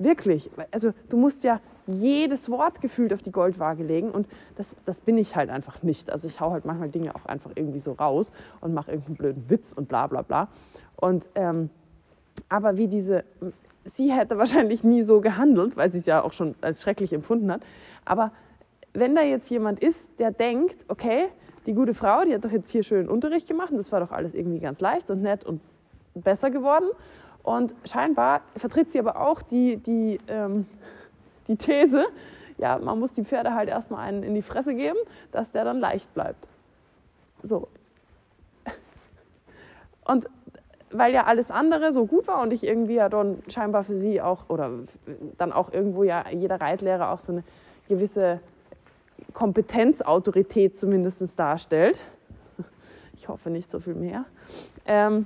Wirklich. 0.00 0.50
Also 0.72 0.92
du 1.08 1.16
musst 1.16 1.44
ja 1.44 1.60
jedes 1.86 2.50
Wort 2.50 2.80
gefühlt 2.80 3.12
auf 3.12 3.22
die 3.22 3.30
Goldwaage 3.30 3.84
legen 3.84 4.10
und 4.10 4.26
das, 4.56 4.66
das 4.84 5.00
bin 5.00 5.16
ich 5.16 5.36
halt 5.36 5.48
einfach 5.48 5.84
nicht. 5.84 6.10
Also 6.10 6.26
ich 6.26 6.40
hau 6.40 6.50
halt 6.50 6.64
manchmal 6.64 6.88
Dinge 6.88 7.14
auch 7.14 7.24
einfach 7.26 7.52
irgendwie 7.54 7.78
so 7.78 7.92
raus 7.92 8.32
und 8.60 8.74
mache 8.74 8.90
irgendeinen 8.90 9.16
blöden 9.16 9.48
Witz 9.48 9.72
und 9.72 9.88
bla 9.88 10.08
bla 10.08 10.22
bla. 10.22 10.48
Und 10.96 11.28
ähm, 11.36 11.70
aber 12.48 12.76
wie 12.76 12.88
diese, 12.88 13.22
sie 13.84 14.10
hätte 14.10 14.38
wahrscheinlich 14.38 14.82
nie 14.82 15.02
so 15.02 15.20
gehandelt, 15.20 15.76
weil 15.76 15.92
sie 15.92 15.98
es 15.98 16.06
ja 16.06 16.20
auch 16.24 16.32
schon 16.32 16.56
als 16.62 16.82
schrecklich 16.82 17.12
empfunden 17.12 17.52
hat. 17.52 17.62
Aber 18.04 18.32
wenn 18.92 19.14
da 19.14 19.22
jetzt 19.22 19.48
jemand 19.50 19.78
ist, 19.78 20.08
der 20.18 20.32
denkt, 20.32 20.84
okay, 20.88 21.28
die 21.66 21.74
gute 21.74 21.94
Frau, 21.94 22.24
die 22.24 22.34
hat 22.34 22.44
doch 22.44 22.50
jetzt 22.50 22.70
hier 22.70 22.82
schön 22.82 23.08
Unterricht 23.08 23.48
gemacht 23.48 23.70
und 23.70 23.78
das 23.78 23.90
war 23.92 24.00
doch 24.00 24.10
alles 24.10 24.34
irgendwie 24.34 24.58
ganz 24.58 24.80
leicht 24.80 25.10
und 25.10 25.22
nett 25.22 25.44
und 25.44 25.60
besser 26.14 26.50
geworden. 26.50 26.86
Und 27.42 27.74
scheinbar 27.84 28.40
vertritt 28.56 28.90
sie 28.90 28.98
aber 28.98 29.20
auch 29.20 29.42
die, 29.42 29.76
die, 29.76 30.18
ähm, 30.28 30.66
die 31.48 31.56
These, 31.56 32.06
ja, 32.58 32.78
man 32.78 32.98
muss 32.98 33.14
die 33.14 33.24
Pferde 33.24 33.54
halt 33.54 33.68
erstmal 33.68 34.06
einen 34.06 34.22
in 34.22 34.34
die 34.34 34.42
Fresse 34.42 34.74
geben, 34.74 34.98
dass 35.32 35.50
der 35.50 35.64
dann 35.64 35.80
leicht 35.80 36.12
bleibt. 36.14 36.46
So. 37.42 37.68
Und 40.04 40.26
weil 40.90 41.12
ja 41.12 41.24
alles 41.24 41.50
andere 41.50 41.92
so 41.92 42.06
gut 42.06 42.28
war 42.28 42.40
und 42.40 42.52
ich 42.52 42.62
irgendwie 42.62 42.94
ja 42.94 43.08
dann 43.08 43.42
scheinbar 43.48 43.84
für 43.84 43.96
sie 43.96 44.20
auch, 44.22 44.48
oder 44.48 44.70
dann 45.38 45.52
auch 45.52 45.72
irgendwo 45.72 46.04
ja 46.04 46.24
jeder 46.30 46.60
Reitlehrer 46.60 47.10
auch 47.10 47.18
so 47.18 47.32
eine 47.32 47.42
gewisse 47.88 48.40
Kompetenzautorität 49.34 50.76
zumindest 50.76 51.38
darstellt. 51.38 52.00
Ich 53.16 53.28
hoffe 53.28 53.48
nicht 53.48 53.70
so 53.70 53.78
viel 53.78 53.94
mehr. 53.94 54.24
Ähm, 54.84 55.24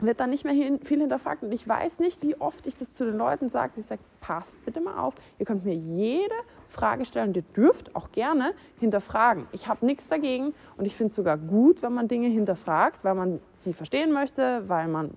wird 0.00 0.20
dann 0.20 0.30
nicht 0.30 0.44
mehr 0.44 0.54
viel 0.82 1.00
hinterfragt. 1.00 1.42
Und 1.42 1.52
ich 1.52 1.66
weiß 1.66 2.00
nicht, 2.00 2.22
wie 2.22 2.38
oft 2.40 2.66
ich 2.66 2.76
das 2.76 2.92
zu 2.92 3.04
den 3.04 3.16
Leuten 3.16 3.48
sage. 3.48 3.74
Ich 3.76 3.86
sage, 3.86 4.02
passt 4.20 4.62
bitte 4.64 4.80
mal 4.80 4.98
auf. 4.98 5.14
Ihr 5.38 5.46
könnt 5.46 5.64
mir 5.64 5.74
jede 5.74 6.34
Frage 6.68 7.04
stellen 7.04 7.28
und 7.28 7.36
ihr 7.36 7.44
dürft 7.54 7.94
auch 7.94 8.10
gerne 8.12 8.54
hinterfragen. 8.80 9.46
Ich 9.52 9.68
habe 9.68 9.86
nichts 9.86 10.08
dagegen 10.08 10.54
und 10.76 10.86
ich 10.86 10.96
finde 10.96 11.10
es 11.10 11.16
sogar 11.16 11.38
gut, 11.38 11.82
wenn 11.82 11.92
man 11.92 12.08
Dinge 12.08 12.28
hinterfragt, 12.28 13.04
weil 13.04 13.14
man 13.14 13.40
sie 13.56 13.72
verstehen 13.72 14.12
möchte, 14.12 14.68
weil 14.68 14.88
man 14.88 15.12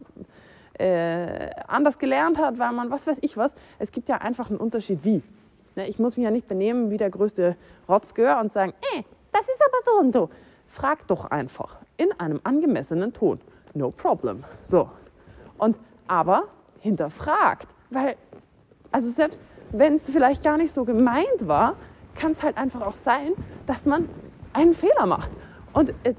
äh, 0.73 1.49
anders 1.67 1.97
gelernt 1.97 2.37
hat, 2.37 2.59
weil 2.59 2.71
man 2.73 2.91
was 2.91 3.07
weiß 3.07 3.19
ich 3.21 3.37
was. 3.37 3.55
Es 3.79 3.91
gibt 3.91 4.09
ja 4.09 4.17
einfach 4.17 4.49
einen 4.49 4.59
Unterschied 4.59 4.99
wie. 5.03 5.23
Ne, 5.75 5.87
ich 5.87 5.99
muss 5.99 6.15
mich 6.17 6.23
ja 6.23 6.31
nicht 6.31 6.47
benehmen 6.47 6.89
wie 6.89 6.97
der 6.97 7.09
größte 7.09 7.55
Rotzgör 7.89 8.39
und 8.39 8.53
sagen, 8.53 8.73
ey, 8.93 9.01
äh, 9.01 9.03
das 9.31 9.41
ist 9.41 9.61
aber 9.61 9.91
so 9.91 9.99
und 9.99 10.13
so. 10.13 10.29
Frag 10.67 11.07
doch 11.07 11.25
einfach 11.25 11.77
in 11.97 12.11
einem 12.19 12.39
angemessenen 12.43 13.13
Ton. 13.13 13.39
No 13.73 13.91
problem. 13.91 14.43
So. 14.63 14.89
Und 15.57 15.77
aber 16.07 16.43
hinterfragt, 16.79 17.67
weil 17.89 18.15
also 18.91 19.09
selbst 19.11 19.43
wenn 19.71 19.95
es 19.95 20.09
vielleicht 20.09 20.43
gar 20.43 20.57
nicht 20.57 20.71
so 20.71 20.85
gemeint 20.85 21.47
war, 21.47 21.75
kann 22.15 22.31
es 22.31 22.43
halt 22.43 22.57
einfach 22.57 22.81
auch 22.81 22.97
sein, 22.97 23.33
dass 23.67 23.85
man 23.85 24.07
einen 24.53 24.73
Fehler 24.73 25.05
macht. 25.05 25.29
Und 25.73 25.89
äh, 26.03 26.13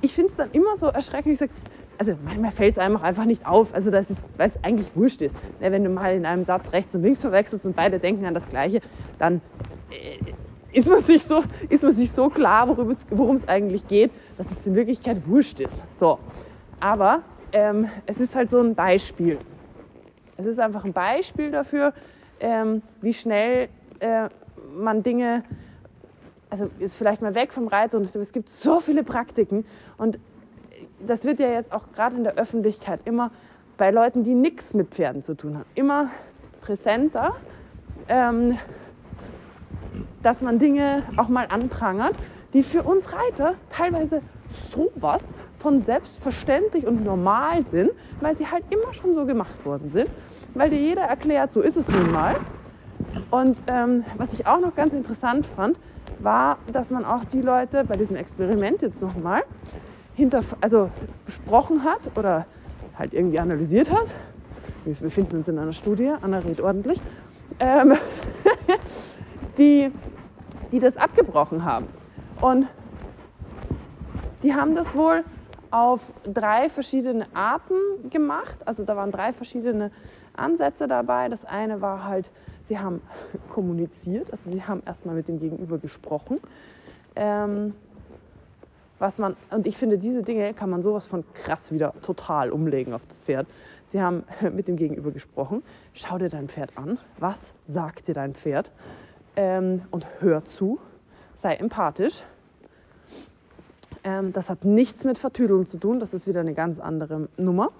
ich 0.00 0.14
finde 0.14 0.30
es 0.30 0.36
dann 0.36 0.52
immer 0.52 0.76
so 0.76 0.86
erschreckend. 0.86 1.32
Ich 1.32 1.38
sage, 1.40 1.52
also 2.00 2.14
manchmal 2.24 2.50
fällt 2.50 2.72
es 2.72 2.78
einem 2.78 2.96
auch 2.96 3.02
einfach 3.02 3.26
nicht 3.26 3.44
auf, 3.44 3.74
also 3.74 3.90
das 3.90 4.08
ist, 4.08 4.26
weil 4.38 4.48
es 4.48 4.64
eigentlich 4.64 4.90
wurscht 4.94 5.20
ist. 5.20 5.34
Wenn 5.58 5.84
du 5.84 5.90
mal 5.90 6.16
in 6.16 6.24
einem 6.24 6.44
Satz 6.44 6.72
rechts 6.72 6.94
und 6.94 7.02
links 7.02 7.20
verwechselst 7.20 7.66
und 7.66 7.76
beide 7.76 7.98
denken 7.98 8.24
an 8.24 8.32
das 8.32 8.48
Gleiche, 8.48 8.80
dann 9.18 9.42
äh, 9.90 10.16
ist, 10.72 10.88
man 10.88 11.02
sich 11.02 11.22
so, 11.24 11.44
ist 11.68 11.82
man 11.82 11.94
sich 11.94 12.10
so 12.10 12.30
klar, 12.30 12.68
worum 12.68 13.36
es 13.36 13.46
eigentlich 13.46 13.86
geht, 13.86 14.12
dass 14.38 14.46
es 14.50 14.66
in 14.66 14.76
Wirklichkeit 14.76 15.28
wurscht 15.28 15.60
ist. 15.60 15.84
So. 15.96 16.18
Aber 16.80 17.20
ähm, 17.52 17.90
es 18.06 18.18
ist 18.18 18.34
halt 18.34 18.48
so 18.48 18.60
ein 18.60 18.74
Beispiel. 18.74 19.36
Es 20.38 20.46
ist 20.46 20.58
einfach 20.58 20.86
ein 20.86 20.94
Beispiel 20.94 21.50
dafür, 21.50 21.92
ähm, 22.40 22.80
wie 23.02 23.12
schnell 23.12 23.68
äh, 23.98 24.30
man 24.74 25.02
Dinge 25.02 25.44
also 26.50 26.68
ist 26.80 26.96
vielleicht 26.96 27.22
mal 27.22 27.34
weg 27.34 27.52
vom 27.52 27.68
Reiter 27.68 27.96
und 27.96 28.14
es 28.14 28.32
gibt 28.32 28.50
so 28.50 28.80
viele 28.80 29.04
Praktiken 29.04 29.64
und 29.96 30.18
das 31.06 31.24
wird 31.24 31.40
ja 31.40 31.48
jetzt 31.48 31.72
auch 31.72 31.92
gerade 31.94 32.16
in 32.16 32.24
der 32.24 32.34
Öffentlichkeit 32.34 33.00
immer 33.04 33.30
bei 33.76 33.90
Leuten, 33.90 34.24
die 34.24 34.34
nichts 34.34 34.74
mit 34.74 34.88
Pferden 34.88 35.22
zu 35.22 35.34
tun 35.34 35.54
haben, 35.54 35.64
immer 35.74 36.10
präsenter, 36.60 37.34
ähm, 38.08 38.58
dass 40.22 40.42
man 40.42 40.58
Dinge 40.58 41.02
auch 41.16 41.28
mal 41.28 41.46
anprangert, 41.48 42.14
die 42.52 42.62
für 42.62 42.82
uns 42.82 43.12
Reiter 43.12 43.54
teilweise 43.70 44.22
sowas 44.70 45.22
von 45.58 45.82
selbstverständlich 45.82 46.86
und 46.86 47.04
normal 47.04 47.64
sind, 47.64 47.90
weil 48.20 48.36
sie 48.36 48.46
halt 48.46 48.64
immer 48.70 48.92
schon 48.92 49.14
so 49.14 49.24
gemacht 49.24 49.64
worden 49.64 49.88
sind, 49.88 50.10
weil 50.54 50.70
dir 50.70 50.80
jeder 50.80 51.02
erklärt, 51.02 51.52
so 51.52 51.60
ist 51.60 51.76
es 51.76 51.88
nun 51.88 52.10
mal. 52.12 52.36
Und 53.30 53.58
ähm, 53.66 54.04
was 54.16 54.32
ich 54.32 54.46
auch 54.46 54.60
noch 54.60 54.74
ganz 54.74 54.94
interessant 54.94 55.46
fand, 55.46 55.78
war, 56.18 56.58
dass 56.72 56.90
man 56.90 57.04
auch 57.04 57.24
die 57.24 57.40
Leute 57.40 57.84
bei 57.84 57.96
diesem 57.96 58.16
Experiment 58.16 58.82
jetzt 58.82 59.00
nochmal 59.00 59.42
hinter, 60.20 60.42
also 60.60 60.90
besprochen 61.24 61.82
hat 61.82 62.16
oder 62.16 62.44
halt 62.98 63.14
irgendwie 63.14 63.38
analysiert 63.38 63.90
hat. 63.90 64.14
Wir 64.84 64.94
befinden 64.94 65.36
uns 65.36 65.48
in 65.48 65.58
einer 65.58 65.72
Studie, 65.72 66.12
Anna 66.20 66.38
redet 66.38 66.60
ordentlich, 66.60 67.00
ähm, 67.58 67.94
die, 69.58 69.90
die 70.70 70.78
das 70.78 70.98
abgebrochen 70.98 71.64
haben. 71.64 71.86
Und 72.40 72.66
die 74.42 74.54
haben 74.54 74.74
das 74.74 74.94
wohl 74.94 75.24
auf 75.70 76.00
drei 76.24 76.68
verschiedene 76.68 77.26
Arten 77.34 78.10
gemacht. 78.10 78.56
Also 78.66 78.84
da 78.84 78.96
waren 78.96 79.12
drei 79.12 79.32
verschiedene 79.32 79.90
Ansätze 80.34 80.86
dabei. 80.86 81.28
Das 81.28 81.46
eine 81.46 81.80
war 81.80 82.04
halt, 82.04 82.30
sie 82.64 82.78
haben 82.78 83.00
kommuniziert, 83.54 84.32
also 84.32 84.50
sie 84.50 84.62
haben 84.62 84.82
erstmal 84.84 85.14
mit 85.14 85.28
dem 85.28 85.38
Gegenüber 85.38 85.78
gesprochen. 85.78 86.40
Ähm, 87.16 87.74
was 89.00 89.18
man, 89.18 89.34
und 89.50 89.66
ich 89.66 89.76
finde, 89.76 89.98
diese 89.98 90.22
Dinge 90.22 90.54
kann 90.54 90.70
man 90.70 90.82
sowas 90.82 91.06
von 91.06 91.24
krass 91.32 91.72
wieder 91.72 91.94
total 92.02 92.50
umlegen 92.52 92.92
auf 92.92 93.04
das 93.06 93.18
Pferd. 93.18 93.48
Sie 93.88 94.00
haben 94.00 94.24
mit 94.54 94.68
dem 94.68 94.76
Gegenüber 94.76 95.10
gesprochen. 95.10 95.62
Schau 95.94 96.18
dir 96.18 96.28
dein 96.28 96.48
Pferd 96.48 96.76
an. 96.76 96.98
Was 97.18 97.38
sagt 97.66 98.06
dir 98.06 98.14
dein 98.14 98.34
Pferd? 98.34 98.70
Ähm, 99.36 99.82
und 99.90 100.06
hör 100.20 100.44
zu. 100.44 100.78
Sei 101.38 101.54
empathisch. 101.54 102.22
Ähm, 104.04 104.34
das 104.34 104.50
hat 104.50 104.64
nichts 104.66 105.04
mit 105.04 105.16
Vertüdeln 105.16 105.64
zu 105.64 105.78
tun. 105.78 105.98
Das 105.98 106.12
ist 106.12 106.26
wieder 106.26 106.40
eine 106.40 106.52
ganz 106.54 106.78
andere 106.78 107.28
Nummer. 107.38 107.70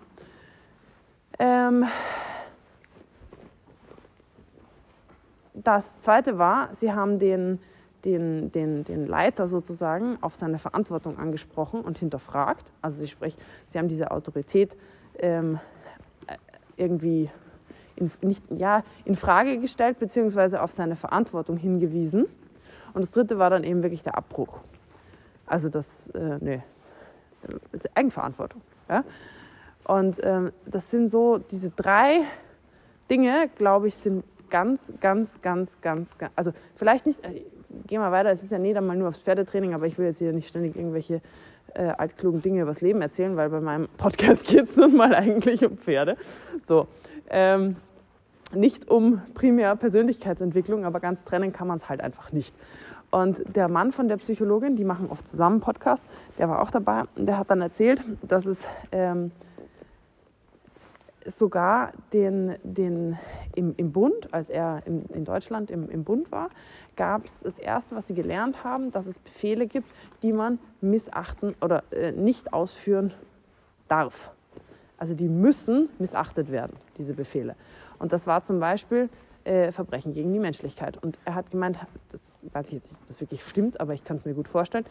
Ähm, 1.38 1.84
das 5.52 6.00
zweite 6.00 6.38
war, 6.38 6.74
sie 6.74 6.92
haben 6.92 7.18
den 7.18 7.58
den, 8.04 8.52
den, 8.52 8.84
den 8.84 9.06
Leiter 9.06 9.48
sozusagen 9.48 10.18
auf 10.20 10.34
seine 10.34 10.58
Verantwortung 10.58 11.18
angesprochen 11.18 11.82
und 11.82 11.98
hinterfragt. 11.98 12.64
Also 12.82 12.98
sie, 12.98 13.08
sprich, 13.08 13.36
sie 13.66 13.78
haben 13.78 13.88
diese 13.88 14.10
Autorität 14.10 14.76
ähm, 15.18 15.58
äh, 16.26 16.36
irgendwie 16.76 17.30
in, 17.96 18.10
nicht, 18.22 18.42
ja, 18.50 18.82
in 19.04 19.14
Frage 19.14 19.58
gestellt 19.58 19.98
beziehungsweise 19.98 20.62
auf 20.62 20.72
seine 20.72 20.96
Verantwortung 20.96 21.56
hingewiesen. 21.56 22.26
Und 22.94 23.02
das 23.02 23.12
dritte 23.12 23.38
war 23.38 23.50
dann 23.50 23.64
eben 23.64 23.82
wirklich 23.82 24.02
der 24.02 24.16
Abbruch. 24.16 24.60
Also 25.46 25.68
das, 25.68 26.08
äh, 26.10 26.38
nee, 26.40 26.62
das 27.72 27.84
ist 27.84 27.96
Eigenverantwortung. 27.96 28.62
Ja? 28.88 29.04
Und 29.84 30.20
ähm, 30.22 30.52
das 30.66 30.90
sind 30.90 31.10
so, 31.10 31.38
diese 31.38 31.70
drei 31.70 32.22
Dinge, 33.10 33.50
glaube 33.56 33.88
ich, 33.88 33.96
sind 33.96 34.24
ganz, 34.50 34.92
ganz, 35.00 35.40
ganz, 35.40 35.80
ganz, 35.80 36.18
ganz, 36.18 36.32
also 36.36 36.52
vielleicht 36.76 37.06
nicht, 37.06 37.20
gehen 37.86 38.00
wir 38.00 38.10
weiter, 38.12 38.30
es 38.30 38.42
ist 38.42 38.52
ja 38.52 38.58
nicht 38.58 38.76
einmal 38.76 38.96
nur 38.96 39.08
aufs 39.08 39.18
Pferdetraining, 39.18 39.74
aber 39.74 39.86
ich 39.86 39.98
will 39.98 40.06
jetzt 40.06 40.18
hier 40.18 40.32
nicht 40.32 40.48
ständig 40.48 40.76
irgendwelche 40.76 41.20
äh, 41.74 41.84
altklugen 41.96 42.42
Dinge 42.42 42.62
über 42.62 42.70
das 42.70 42.80
Leben 42.80 43.00
erzählen, 43.00 43.36
weil 43.36 43.50
bei 43.50 43.60
meinem 43.60 43.88
Podcast 43.96 44.44
geht 44.46 44.64
es 44.64 44.76
nun 44.76 44.96
mal 44.96 45.14
eigentlich 45.14 45.64
um 45.64 45.76
Pferde. 45.78 46.16
So, 46.66 46.88
ähm, 47.28 47.76
nicht 48.52 48.88
um 48.88 49.22
primär 49.34 49.76
Persönlichkeitsentwicklung, 49.76 50.84
aber 50.84 51.00
ganz 51.00 51.22
trennen 51.24 51.52
kann 51.52 51.68
man 51.68 51.78
es 51.78 51.88
halt 51.88 52.00
einfach 52.00 52.32
nicht. 52.32 52.54
Und 53.10 53.56
der 53.56 53.68
Mann 53.68 53.92
von 53.92 54.08
der 54.08 54.18
Psychologin, 54.18 54.76
die 54.76 54.84
machen 54.84 55.08
oft 55.10 55.28
zusammen 55.28 55.60
Podcasts, 55.60 56.06
der 56.38 56.48
war 56.48 56.62
auch 56.62 56.70
dabei, 56.70 57.04
der 57.16 57.38
hat 57.38 57.50
dann 57.50 57.60
erzählt, 57.60 58.02
dass 58.22 58.46
es 58.46 58.66
ähm, 58.92 59.32
sogar 61.38 61.92
den, 62.12 62.56
den 62.62 63.18
im, 63.54 63.74
im 63.76 63.92
Bund, 63.92 64.32
als 64.32 64.48
er 64.48 64.82
in, 64.86 65.04
in 65.06 65.24
Deutschland 65.24 65.70
im, 65.70 65.88
im 65.90 66.04
Bund 66.04 66.30
war, 66.30 66.50
gab 66.96 67.24
es 67.24 67.40
das 67.40 67.58
Erste, 67.58 67.96
was 67.96 68.06
sie 68.06 68.14
gelernt 68.14 68.64
haben, 68.64 68.92
dass 68.92 69.06
es 69.06 69.18
Befehle 69.18 69.66
gibt, 69.66 69.88
die 70.22 70.32
man 70.32 70.58
missachten 70.80 71.54
oder 71.60 71.82
äh, 71.90 72.12
nicht 72.12 72.52
ausführen 72.52 73.12
darf. 73.88 74.30
Also 74.98 75.14
die 75.14 75.28
müssen 75.28 75.88
missachtet 75.98 76.50
werden, 76.50 76.76
diese 76.98 77.14
Befehle. 77.14 77.56
Und 77.98 78.12
das 78.12 78.26
war 78.26 78.42
zum 78.42 78.60
Beispiel 78.60 79.08
äh, 79.44 79.72
Verbrechen 79.72 80.12
gegen 80.12 80.32
die 80.32 80.38
Menschlichkeit. 80.38 81.02
Und 81.02 81.18
er 81.24 81.34
hat 81.34 81.50
gemeint, 81.50 81.78
das 82.12 82.20
weiß 82.52 82.68
ich 82.68 82.74
jetzt 82.74 82.90
nicht, 82.90 83.00
ob 83.00 83.08
das 83.08 83.20
wirklich 83.20 83.42
stimmt, 83.44 83.80
aber 83.80 83.94
ich 83.94 84.04
kann 84.04 84.16
es 84.16 84.24
mir 84.24 84.34
gut 84.34 84.48
vorstellen, 84.48 84.84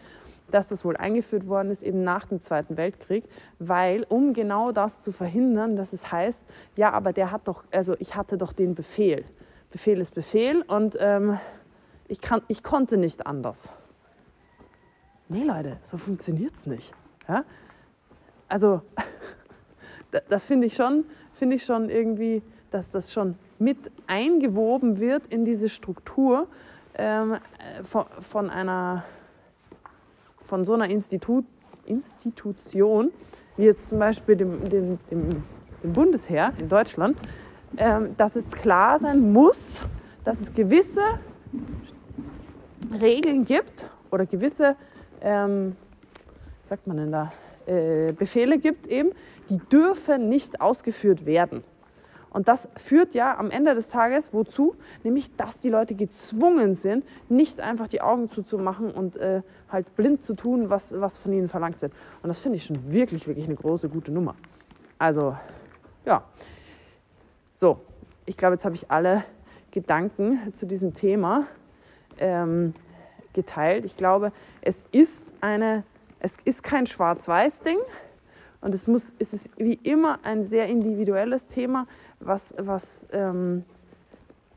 dass 0.51 0.67
das 0.67 0.83
wohl 0.85 0.97
eingeführt 0.97 1.47
worden 1.47 1.71
ist 1.71 1.83
eben 1.83 2.03
nach 2.03 2.25
dem 2.25 2.41
Zweiten 2.41 2.77
Weltkrieg, 2.77 3.23
weil 3.59 4.05
um 4.09 4.33
genau 4.33 4.71
das 4.71 5.01
zu 5.01 5.11
verhindern, 5.11 5.75
dass 5.75 5.93
es 5.93 6.11
heißt, 6.11 6.43
ja, 6.75 6.91
aber 6.91 7.13
der 7.13 7.31
hat 7.31 7.47
doch, 7.47 7.63
also 7.71 7.95
ich 7.99 8.15
hatte 8.15 8.37
doch 8.37 8.53
den 8.53 8.75
Befehl. 8.75 9.25
Befehl 9.71 9.99
ist 9.99 10.15
Befehl 10.15 10.63
und 10.63 10.97
ähm, 10.99 11.39
ich, 12.07 12.21
kann, 12.21 12.41
ich 12.47 12.63
konnte 12.63 12.97
nicht 12.97 13.27
anders. 13.27 13.69
Nee, 15.27 15.43
Leute, 15.43 15.77
so 15.83 15.97
funktioniert 15.97 16.55
es 16.55 16.65
nicht. 16.65 16.91
Ja? 17.27 17.45
Also, 18.47 18.81
das 20.29 20.45
finde 20.45 20.65
ich, 20.65 20.75
schon, 20.75 21.05
find 21.33 21.53
ich 21.53 21.63
schon 21.63 21.89
irgendwie, 21.89 22.41
dass 22.71 22.89
das 22.89 23.13
schon 23.13 23.35
mit 23.59 23.91
eingewoben 24.07 24.99
wird 24.99 25.27
in 25.27 25.45
diese 25.45 25.69
Struktur 25.69 26.47
ähm, 26.95 27.37
von, 27.83 28.05
von, 28.21 28.49
einer, 28.49 29.03
von 30.49 30.65
so 30.65 30.73
einer 30.73 30.89
Institut, 30.89 31.45
Institution, 31.85 33.11
wie 33.55 33.65
jetzt 33.65 33.87
zum 33.87 33.99
Beispiel 33.99 34.35
dem, 34.35 34.67
dem, 34.67 34.99
dem, 35.11 35.43
dem 35.83 35.93
Bundesheer 35.93 36.53
in 36.57 36.67
Deutschland, 36.67 37.17
ähm, 37.77 38.15
dass 38.17 38.35
es 38.35 38.49
klar 38.49 38.99
sein 38.99 39.31
muss, 39.31 39.85
dass 40.23 40.41
es 40.41 40.53
gewisse 40.53 41.01
Regeln 42.99 43.45
gibt 43.45 43.85
oder 44.11 44.25
gewisse, 44.25 44.75
ähm, 45.21 45.75
sagt 46.67 46.87
man 46.87 46.97
denn 46.97 47.11
da, 47.11 47.31
äh, 47.67 48.11
Befehle 48.11 48.57
gibt 48.57 48.87
eben, 48.87 49.11
die 49.49 49.59
dürfen 49.71 50.29
nicht 50.29 50.59
ausgeführt 50.59 51.25
werden. 51.27 51.63
Und 52.31 52.47
das 52.47 52.67
führt 52.77 53.15
ja 53.15 53.37
am 53.37 53.49
Ende 53.49 53.73
des 53.73 53.89
Tages 53.89 54.33
wozu? 54.33 54.75
Nämlich, 55.03 55.35
dass 55.35 55.59
die 55.59 55.69
Leute 55.69 55.95
gezwungen 55.95 56.75
sind, 56.75 57.03
nicht 57.27 57.59
einfach 57.59 57.87
die 57.87 58.01
Augen 58.01 58.29
zuzumachen 58.29 58.91
und 58.91 59.17
äh, 59.17 59.41
halt 59.69 59.95
blind 59.95 60.21
zu 60.21 60.35
tun, 60.35 60.69
was, 60.69 60.99
was 60.99 61.17
von 61.17 61.33
ihnen 61.33 61.49
verlangt 61.49 61.81
wird. 61.81 61.93
Und 62.21 62.29
das 62.29 62.39
finde 62.39 62.57
ich 62.57 62.65
schon 62.65 62.91
wirklich, 62.91 63.27
wirklich 63.27 63.45
eine 63.45 63.55
große, 63.55 63.89
gute 63.89 64.11
Nummer. 64.11 64.35
Also, 64.97 65.35
ja. 66.05 66.23
So, 67.55 67.79
ich 68.25 68.37
glaube, 68.37 68.55
jetzt 68.55 68.65
habe 68.65 68.75
ich 68.75 68.91
alle 68.91 69.23
Gedanken 69.71 70.53
zu 70.53 70.65
diesem 70.65 70.93
Thema 70.93 71.47
ähm, 72.19 72.73
geteilt. 73.33 73.85
Ich 73.85 73.97
glaube, 73.97 74.31
es 74.61 74.83
ist 74.91 75.33
eine, 75.41 75.83
es 76.19 76.37
ist 76.45 76.63
kein 76.63 76.85
Schwarz-Weiß-Ding 76.85 77.79
und 78.61 78.73
es 78.73 78.87
muss, 78.87 79.13
es 79.19 79.33
ist 79.33 79.49
wie 79.57 79.79
immer 79.83 80.19
ein 80.23 80.43
sehr 80.43 80.67
individuelles 80.67 81.47
Thema, 81.47 81.87
was, 82.19 82.53
was 82.57 83.07
ähm, 83.11 83.63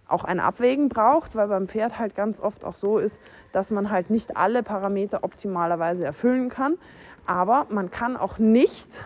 auch 0.09 0.25
ein 0.25 0.40
Abwägen 0.40 0.88
braucht, 0.88 1.35
weil 1.35 1.48
beim 1.48 1.68
Pferd 1.68 1.98
halt 1.98 2.14
ganz 2.14 2.40
oft 2.40 2.64
auch 2.64 2.75
so 2.75 2.98
ist, 2.98 3.18
dass 3.53 3.70
man 3.70 3.90
halt 3.90 4.11
nicht 4.11 4.37
alle 4.37 4.62
Parameter 4.62 5.25
optimalerweise 5.25 6.05
erfüllen 6.05 6.48
kann. 6.48 6.77
Aber 7.27 7.66
man 7.70 7.90
kann 7.90 8.16
auch 8.16 8.38
nicht 8.38 9.05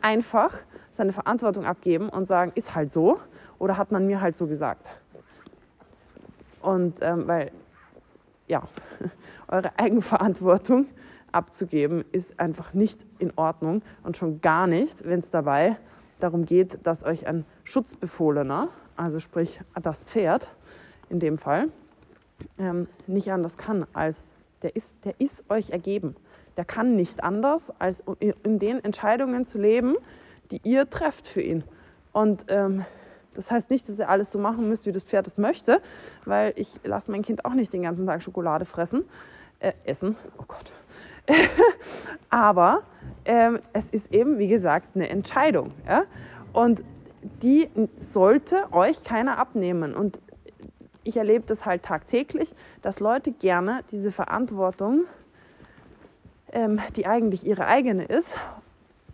einfach 0.00 0.54
seine 0.92 1.12
Verantwortung 1.12 1.64
abgeben 1.64 2.08
und 2.08 2.24
sagen, 2.24 2.52
ist 2.54 2.74
halt 2.74 2.90
so 2.90 3.20
oder 3.58 3.76
hat 3.76 3.92
man 3.92 4.06
mir 4.06 4.20
halt 4.20 4.36
so 4.36 4.46
gesagt. 4.46 4.88
Und 6.60 7.02
ähm, 7.02 7.26
weil, 7.28 7.50
ja, 8.48 8.62
eure 9.48 9.78
Eigenverantwortung 9.78 10.86
abzugeben 11.32 12.04
ist 12.12 12.38
einfach 12.40 12.72
nicht 12.74 13.04
in 13.18 13.32
Ordnung 13.36 13.82
und 14.02 14.16
schon 14.16 14.40
gar 14.40 14.66
nicht, 14.66 15.04
wenn 15.04 15.20
es 15.20 15.30
dabei 15.30 15.76
darum 16.24 16.46
geht, 16.46 16.78
dass 16.86 17.04
euch 17.04 17.26
ein 17.26 17.44
Schutzbefohlener, 17.64 18.68
also 18.96 19.20
sprich 19.20 19.60
das 19.80 20.04
Pferd 20.04 20.48
in 21.10 21.20
dem 21.20 21.38
Fall, 21.38 21.68
ähm, 22.58 22.88
nicht 23.06 23.30
anders 23.30 23.58
kann 23.58 23.86
als 23.92 24.34
der 24.62 24.74
ist, 24.74 24.94
der 25.04 25.14
ist 25.20 25.44
euch 25.50 25.70
ergeben. 25.70 26.16
Der 26.56 26.64
kann 26.64 26.96
nicht 26.96 27.22
anders, 27.22 27.70
als 27.78 28.02
in 28.20 28.58
den 28.58 28.82
Entscheidungen 28.82 29.44
zu 29.44 29.58
leben, 29.58 29.96
die 30.50 30.60
ihr 30.64 30.88
trefft 30.88 31.26
für 31.26 31.42
ihn. 31.42 31.64
Und 32.12 32.46
ähm, 32.48 32.86
das 33.34 33.50
heißt 33.50 33.70
nicht, 33.70 33.88
dass 33.88 33.98
ihr 33.98 34.08
alles 34.08 34.32
so 34.32 34.38
machen 34.38 34.68
müsst, 34.68 34.86
wie 34.86 34.92
das 34.92 35.02
Pferd 35.02 35.26
es 35.26 35.36
möchte, 35.36 35.82
weil 36.24 36.54
ich 36.56 36.80
lasse 36.84 37.10
mein 37.10 37.22
Kind 37.22 37.44
auch 37.44 37.52
nicht 37.52 37.72
den 37.72 37.82
ganzen 37.82 38.06
Tag 38.06 38.22
Schokolade 38.22 38.64
fressen, 38.64 39.04
äh, 39.58 39.72
essen. 39.84 40.16
Oh 40.38 40.44
Gott. 40.48 40.72
Aber 42.30 42.84
ähm, 43.24 43.60
es 43.72 43.90
ist 43.90 44.12
eben, 44.12 44.38
wie 44.38 44.48
gesagt, 44.48 44.94
eine 44.94 45.08
Entscheidung. 45.08 45.72
Ja? 45.86 46.04
Und 46.52 46.82
die 47.42 47.68
sollte 48.00 48.72
euch 48.72 49.02
keiner 49.04 49.38
abnehmen. 49.38 49.94
Und 49.94 50.20
ich 51.04 51.16
erlebe 51.16 51.44
das 51.46 51.66
halt 51.66 51.82
tagtäglich, 51.82 52.54
dass 52.82 53.00
Leute 53.00 53.32
gerne 53.32 53.82
diese 53.90 54.10
Verantwortung, 54.10 55.04
ähm, 56.52 56.80
die 56.96 57.06
eigentlich 57.06 57.46
ihre 57.46 57.66
eigene 57.66 58.04
ist, 58.04 58.38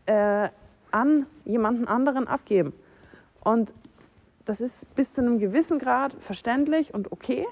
äh, 0.06 0.48
an 0.90 1.26
jemanden 1.44 1.86
anderen 1.86 2.26
abgeben. 2.26 2.72
Und 3.42 3.72
das 4.44 4.60
ist 4.60 4.92
bis 4.94 5.12
zu 5.12 5.20
einem 5.20 5.38
gewissen 5.38 5.78
Grad 5.78 6.14
verständlich 6.20 6.92
und 6.94 7.12
okay. 7.12 7.46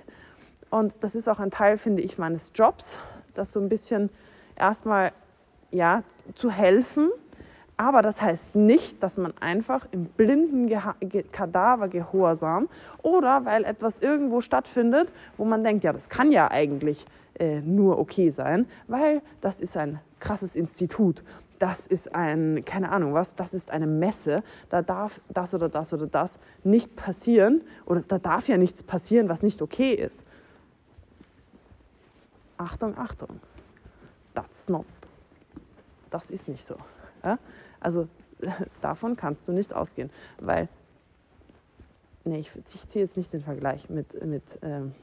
Und 0.71 0.94
das 1.01 1.14
ist 1.14 1.29
auch 1.29 1.38
ein 1.38 1.51
Teil, 1.51 1.79
finde 1.79 2.03
ich, 2.03 2.18
meines 2.18 2.51
Jobs, 2.55 2.99
das 3.35 3.53
so 3.53 3.61
ein 3.61 3.68
bisschen 3.68 4.11
erstmal 4.57 5.12
ja, 5.70 6.02
zu 6.35 6.50
helfen. 6.50 7.11
Aber 7.76 8.02
das 8.02 8.20
heißt 8.20 8.57
nicht, 8.57 9.02
dass 9.02 9.18
man 9.18 9.33
einfach 9.38 9.87
im 9.92 10.07
blinden 10.07 10.68
Kadavergehorsam 11.31 12.68
oder 13.02 13.44
weil 13.44 13.64
etwas 13.64 14.00
irgendwo 14.00 14.40
stattfindet, 14.40 15.12
wo 15.37 15.44
man 15.44 15.62
denkt, 15.62 15.85
ja, 15.85 15.92
das 15.92 16.09
kann 16.09 16.33
ja 16.33 16.50
eigentlich 16.50 17.07
äh, 17.38 17.61
nur 17.61 17.98
okay 18.00 18.31
sein, 18.31 18.66
weil 18.88 19.22
das 19.40 19.61
ist 19.61 19.76
ein 19.76 20.00
krasses 20.18 20.57
Institut 20.57 21.22
das 21.59 21.87
ist 21.87 22.14
ein, 22.14 22.64
keine 22.64 22.90
Ahnung 22.90 23.14
was, 23.14 23.35
das 23.35 23.54
ist 23.54 23.70
eine 23.70 23.87
Messe, 23.87 24.42
da 24.68 24.83
darf 24.83 25.20
das 25.28 25.54
oder 25.54 25.68
das 25.68 25.92
oder 25.92 26.07
das 26.07 26.38
nicht 26.64 26.96
passieren 26.96 27.62
oder 27.87 28.00
da 28.00 28.18
darf 28.18 28.48
ja 28.48 28.57
nichts 28.57 28.83
passieren, 28.83 29.28
was 29.28 29.42
nicht 29.42 29.61
okay 29.62 29.94
ist. 29.94 30.24
Achtung, 32.57 32.96
Achtung, 32.98 33.40
that's 34.35 34.68
not, 34.68 34.85
das 36.11 36.31
ist 36.31 36.49
nicht 36.49 36.64
so. 36.64 36.77
Ja? 37.25 37.38
Also 37.81 38.09
davon 38.81 39.16
kannst 39.16 39.49
du 39.49 39.53
nicht 39.53 39.73
ausgehen, 39.73 40.11
weil, 40.40 40.68
nee, 42.25 42.38
ich, 42.38 42.53
ich 42.75 42.88
ziehe 42.88 43.05
jetzt 43.05 43.16
nicht 43.16 43.33
den 43.33 43.42
Vergleich 43.42 43.88
mit, 43.90 44.25
mit 44.25 44.42
ähm, 44.62 44.94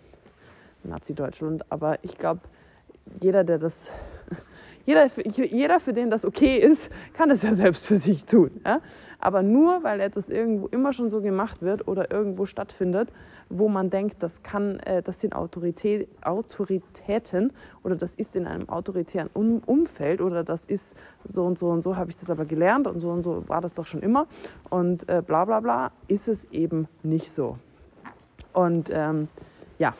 Nazi-Deutschland, 0.84 1.72
aber 1.72 2.04
ich 2.04 2.18
glaube, 2.18 2.41
jeder, 3.22 3.44
der 3.44 3.60
das 3.60 3.89
jeder, 4.86 5.08
jeder, 5.26 5.80
für 5.80 5.93
den 5.93 6.10
das 6.10 6.26
okay 6.26 6.58
ist, 6.58 6.91
kann 7.13 7.30
es 7.32 7.43
ja 7.43 7.54
selbst 7.54 7.86
für 7.86 7.98
sich 7.98 8.26
tun. 8.26 8.52
Ja? 8.65 8.82
Aber 9.19 9.41
nur 9.41 9.84
weil 9.84 10.00
etwas 10.00 10.30
irgendwo 10.30 10.67
immer 10.67 10.93
schon 10.93 11.10
so 11.10 11.21
gemacht 11.21 11.62
wird 11.62 11.88
oder 11.88 12.12
irgendwo 12.12 12.45
stattfindet, 12.45 13.12
wo 13.50 13.69
man 13.69 13.89
denkt, 13.89 14.21
das, 14.21 14.43
kann, 14.43 14.80
äh, 14.82 15.02
das 15.02 15.21
sind 15.21 15.36
Autorität, 15.36 16.08
Autoritäten 16.21 17.54
oder 17.84 17.95
das 17.95 18.15
ist 18.15 18.36
in 18.36 18.48
einem 18.48 18.69
autoritären 18.69 19.30
Umfeld 19.34 20.21
oder 20.21 20.43
das 20.43 20.65
ist 20.65 20.95
so 21.24 21.45
und 21.45 21.58
so 21.58 21.69
und 21.69 21.82
so 21.82 21.95
habe 21.95 22.10
ich 22.10 22.17
das 22.17 22.30
aber 22.30 22.45
gelernt 22.45 22.88
und 22.88 23.00
so 23.00 23.10
und 23.10 23.24
so 23.24 23.43
war 23.48 23.62
das 23.62 23.74
doch 23.74 23.86
schon 23.86 24.02
immer 24.02 24.28
und 24.69 25.08
äh, 25.10 25.21
bla 25.26 25.45
bla 25.45 25.60
bla, 25.60 25.91
ist 26.08 26.28
es 26.28 26.45
eben 26.52 26.88
nicht 27.04 27.32
so. 27.32 27.58
Und 28.54 28.89
ähm, 28.91 29.28
ja, 29.80 29.93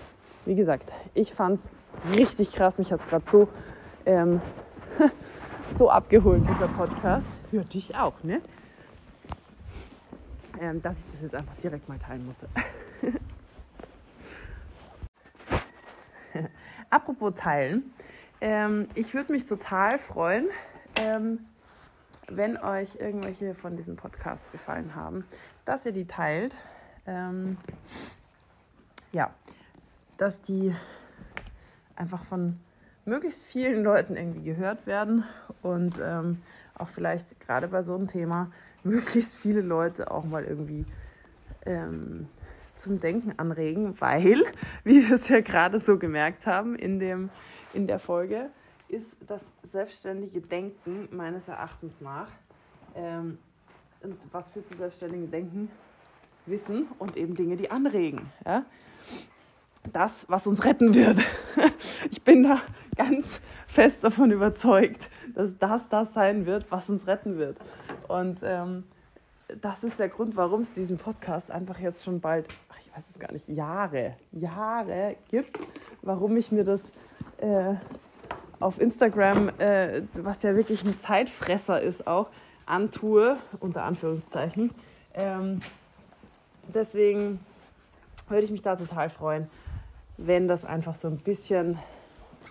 wie 0.46 0.56
gesagt, 0.56 0.92
ich 1.14 1.34
fand 1.34 1.60
es 1.60 2.18
richtig 2.18 2.54
krass, 2.54 2.78
mich 2.78 2.92
hat 2.92 3.02
es 3.02 3.08
gerade 3.08 3.26
so 3.30 3.48
ähm, 4.06 4.42
so 5.78 5.90
abgeholt, 5.90 6.44
dieser 6.48 6.68
Podcast. 6.68 7.28
Für 7.50 7.64
dich 7.64 7.96
auch, 7.96 8.24
ne? 8.24 8.42
Ähm, 10.60 10.82
dass 10.82 11.02
ich 11.02 11.12
das 11.12 11.22
jetzt 11.22 11.36
einfach 11.36 11.56
direkt 11.56 11.90
mal 11.90 12.00
teilen 12.00 12.26
musste. 12.26 12.48
Apropos 16.90 17.34
teilen. 17.36 17.94
Ähm, 18.42 18.88
ich 18.96 19.14
würde 19.14 19.32
mich 19.32 19.46
total 19.46 20.00
freuen, 20.00 20.48
ähm, 20.98 21.40
wenn 22.28 22.58
euch 22.58 22.96
irgendwelche 22.96 23.56
von 23.56 23.76
diesen 23.76 23.96
Podcasts 23.96 24.52
gefallen 24.52 24.96
haben, 24.96 25.26
dass 25.66 25.86
ihr 25.86 25.92
die 25.92 26.06
teilt. 26.06 26.56
Ähm, 27.06 27.58
ja, 29.12 29.34
dass 30.18 30.42
die 30.42 30.76
einfach 31.96 32.26
von 32.26 32.60
möglichst 33.06 33.46
vielen 33.46 33.84
Leuten 33.84 34.16
irgendwie 34.16 34.44
gehört 34.44 34.88
werden 34.88 35.24
und 35.62 36.02
ähm, 36.04 36.42
auch 36.78 36.90
vielleicht 36.90 37.40
gerade 37.40 37.68
bei 37.68 37.82
so 37.82 37.96
einem 37.96 38.08
Thema 38.08 38.52
möglichst 38.84 39.38
viele 39.38 39.62
Leute 39.62 40.12
auch 40.12 40.26
mal 40.26 40.44
irgendwie 40.44 40.86
ähm, 41.66 42.28
zum 42.76 43.00
Denken 43.00 43.34
anregen, 43.38 44.00
weil, 44.00 44.44
wie 44.84 45.08
wir 45.08 45.16
es 45.16 45.30
ja 45.30 45.42
gerade 45.42 45.80
so 45.80 45.98
gemerkt 45.98 46.46
haben 46.46 46.76
in, 46.76 47.00
dem, 47.00 47.30
in 47.74 47.88
der 47.88 48.00
Folge, 48.00 48.50
ist 48.88 49.16
das 49.28 49.42
selbstständige 49.72 50.42
Denken 50.42 51.08
meines 51.12 51.48
Erachtens 51.48 51.94
nach, 52.02 52.28
ähm, 52.96 53.38
was 54.32 54.50
für 54.50 54.66
zu 54.68 54.78
selbstständigen 54.78 55.32
Denken, 55.32 55.72
Wissen 56.46 56.88
und 57.00 57.18
eben 57.18 57.34
Dinge, 57.34 57.56
die 57.56 57.72
anregen. 57.72 58.32
Ja? 58.46 58.66
Das, 59.94 60.26
was 60.30 60.48
uns 60.48 60.64
retten 60.66 60.94
wird. 60.94 61.20
Ich 62.12 62.22
bin 62.22 62.44
da 62.44 62.62
ganz 62.96 63.40
fest 63.68 64.04
davon 64.04 64.32
überzeugt, 64.32 65.10
dass 65.34 65.58
das 65.58 65.90
das 65.90 66.14
sein 66.14 66.46
wird, 66.46 66.72
was 66.72 66.90
uns 66.90 67.08
retten 67.08 67.38
wird. 67.38 67.58
Und 68.08 68.40
ähm, 68.44 68.84
das 69.62 69.84
ist 69.84 70.00
der 70.00 70.10
Grund, 70.10 70.36
warum 70.36 70.62
es 70.62 70.72
diesen 70.72 70.98
Podcast 70.98 71.52
einfach 71.52 71.80
jetzt 71.80 72.04
schon 72.04 72.20
bald, 72.20 72.48
ach, 72.70 72.78
ich 72.80 72.96
weiß 72.96 73.10
es 73.10 73.20
gar 73.20 73.32
nicht, 73.32 73.48
Jahre, 73.50 74.16
Jahre 74.32 75.16
gibt, 75.30 75.60
warum 76.02 76.38
ich 76.38 76.52
mir 76.52 76.64
das 76.64 76.84
äh, 77.38 77.76
auf 78.60 78.80
Instagram, 78.80 79.50
äh, 79.60 80.04
was 80.14 80.42
ja 80.44 80.56
wirklich 80.56 80.84
ein 80.84 81.00
Zeitfresser 81.00 81.82
ist, 81.82 82.08
auch 82.08 82.30
antue, 82.66 83.38
unter 83.60 83.84
Anführungszeichen. 83.84 84.72
Ähm, 85.14 85.60
deswegen 86.74 87.40
würde 88.28 88.44
ich 88.44 88.52
mich 88.52 88.62
da 88.62 88.76
total 88.76 89.10
freuen, 89.10 89.48
wenn 90.18 90.48
das 90.48 90.66
einfach 90.66 90.96
so 90.96 91.08
ein 91.08 91.18
bisschen 91.18 91.80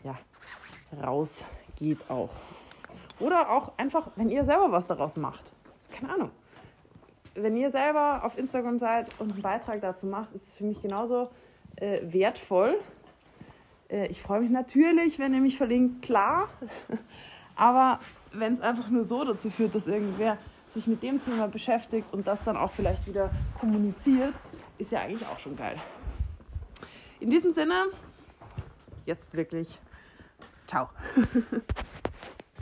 ja, 0.02 0.18
rausgeht 1.02 1.98
auch. 2.08 2.30
Oder 3.20 3.50
auch 3.50 3.72
einfach, 3.76 4.10
wenn 4.16 4.28
ihr 4.28 4.44
selber 4.44 4.72
was 4.72 4.86
daraus 4.86 5.16
macht. 5.16 5.44
Keine 5.92 6.12
Ahnung. 6.12 6.30
Wenn 7.34 7.56
ihr 7.56 7.70
selber 7.70 8.24
auf 8.24 8.38
Instagram 8.38 8.78
seid 8.78 9.18
und 9.20 9.32
einen 9.32 9.42
Beitrag 9.42 9.80
dazu 9.80 10.06
macht, 10.06 10.32
ist 10.34 10.46
es 10.46 10.54
für 10.54 10.64
mich 10.64 10.80
genauso 10.82 11.30
äh, 11.76 12.00
wertvoll. 12.02 12.76
Äh, 13.88 14.06
ich 14.06 14.20
freue 14.20 14.40
mich 14.40 14.50
natürlich, 14.50 15.18
wenn 15.18 15.34
ihr 15.34 15.40
mich 15.40 15.56
verlinkt, 15.56 16.02
klar. 16.02 16.48
Aber 17.56 18.00
wenn 18.32 18.52
es 18.52 18.60
einfach 18.60 18.88
nur 18.90 19.04
so 19.04 19.24
dazu 19.24 19.50
führt, 19.50 19.74
dass 19.74 19.86
irgendwer 19.86 20.38
sich 20.70 20.86
mit 20.86 21.02
dem 21.02 21.20
Thema 21.20 21.46
beschäftigt 21.46 22.12
und 22.12 22.26
das 22.26 22.42
dann 22.44 22.56
auch 22.56 22.72
vielleicht 22.72 23.06
wieder 23.06 23.30
kommuniziert, 23.60 24.34
ist 24.78 24.90
ja 24.90 25.00
eigentlich 25.00 25.26
auch 25.28 25.38
schon 25.38 25.56
geil. 25.56 25.76
In 27.20 27.30
diesem 27.30 27.50
Sinne, 27.50 27.86
jetzt 29.06 29.34
wirklich, 29.34 29.80
ciao. 30.66 30.88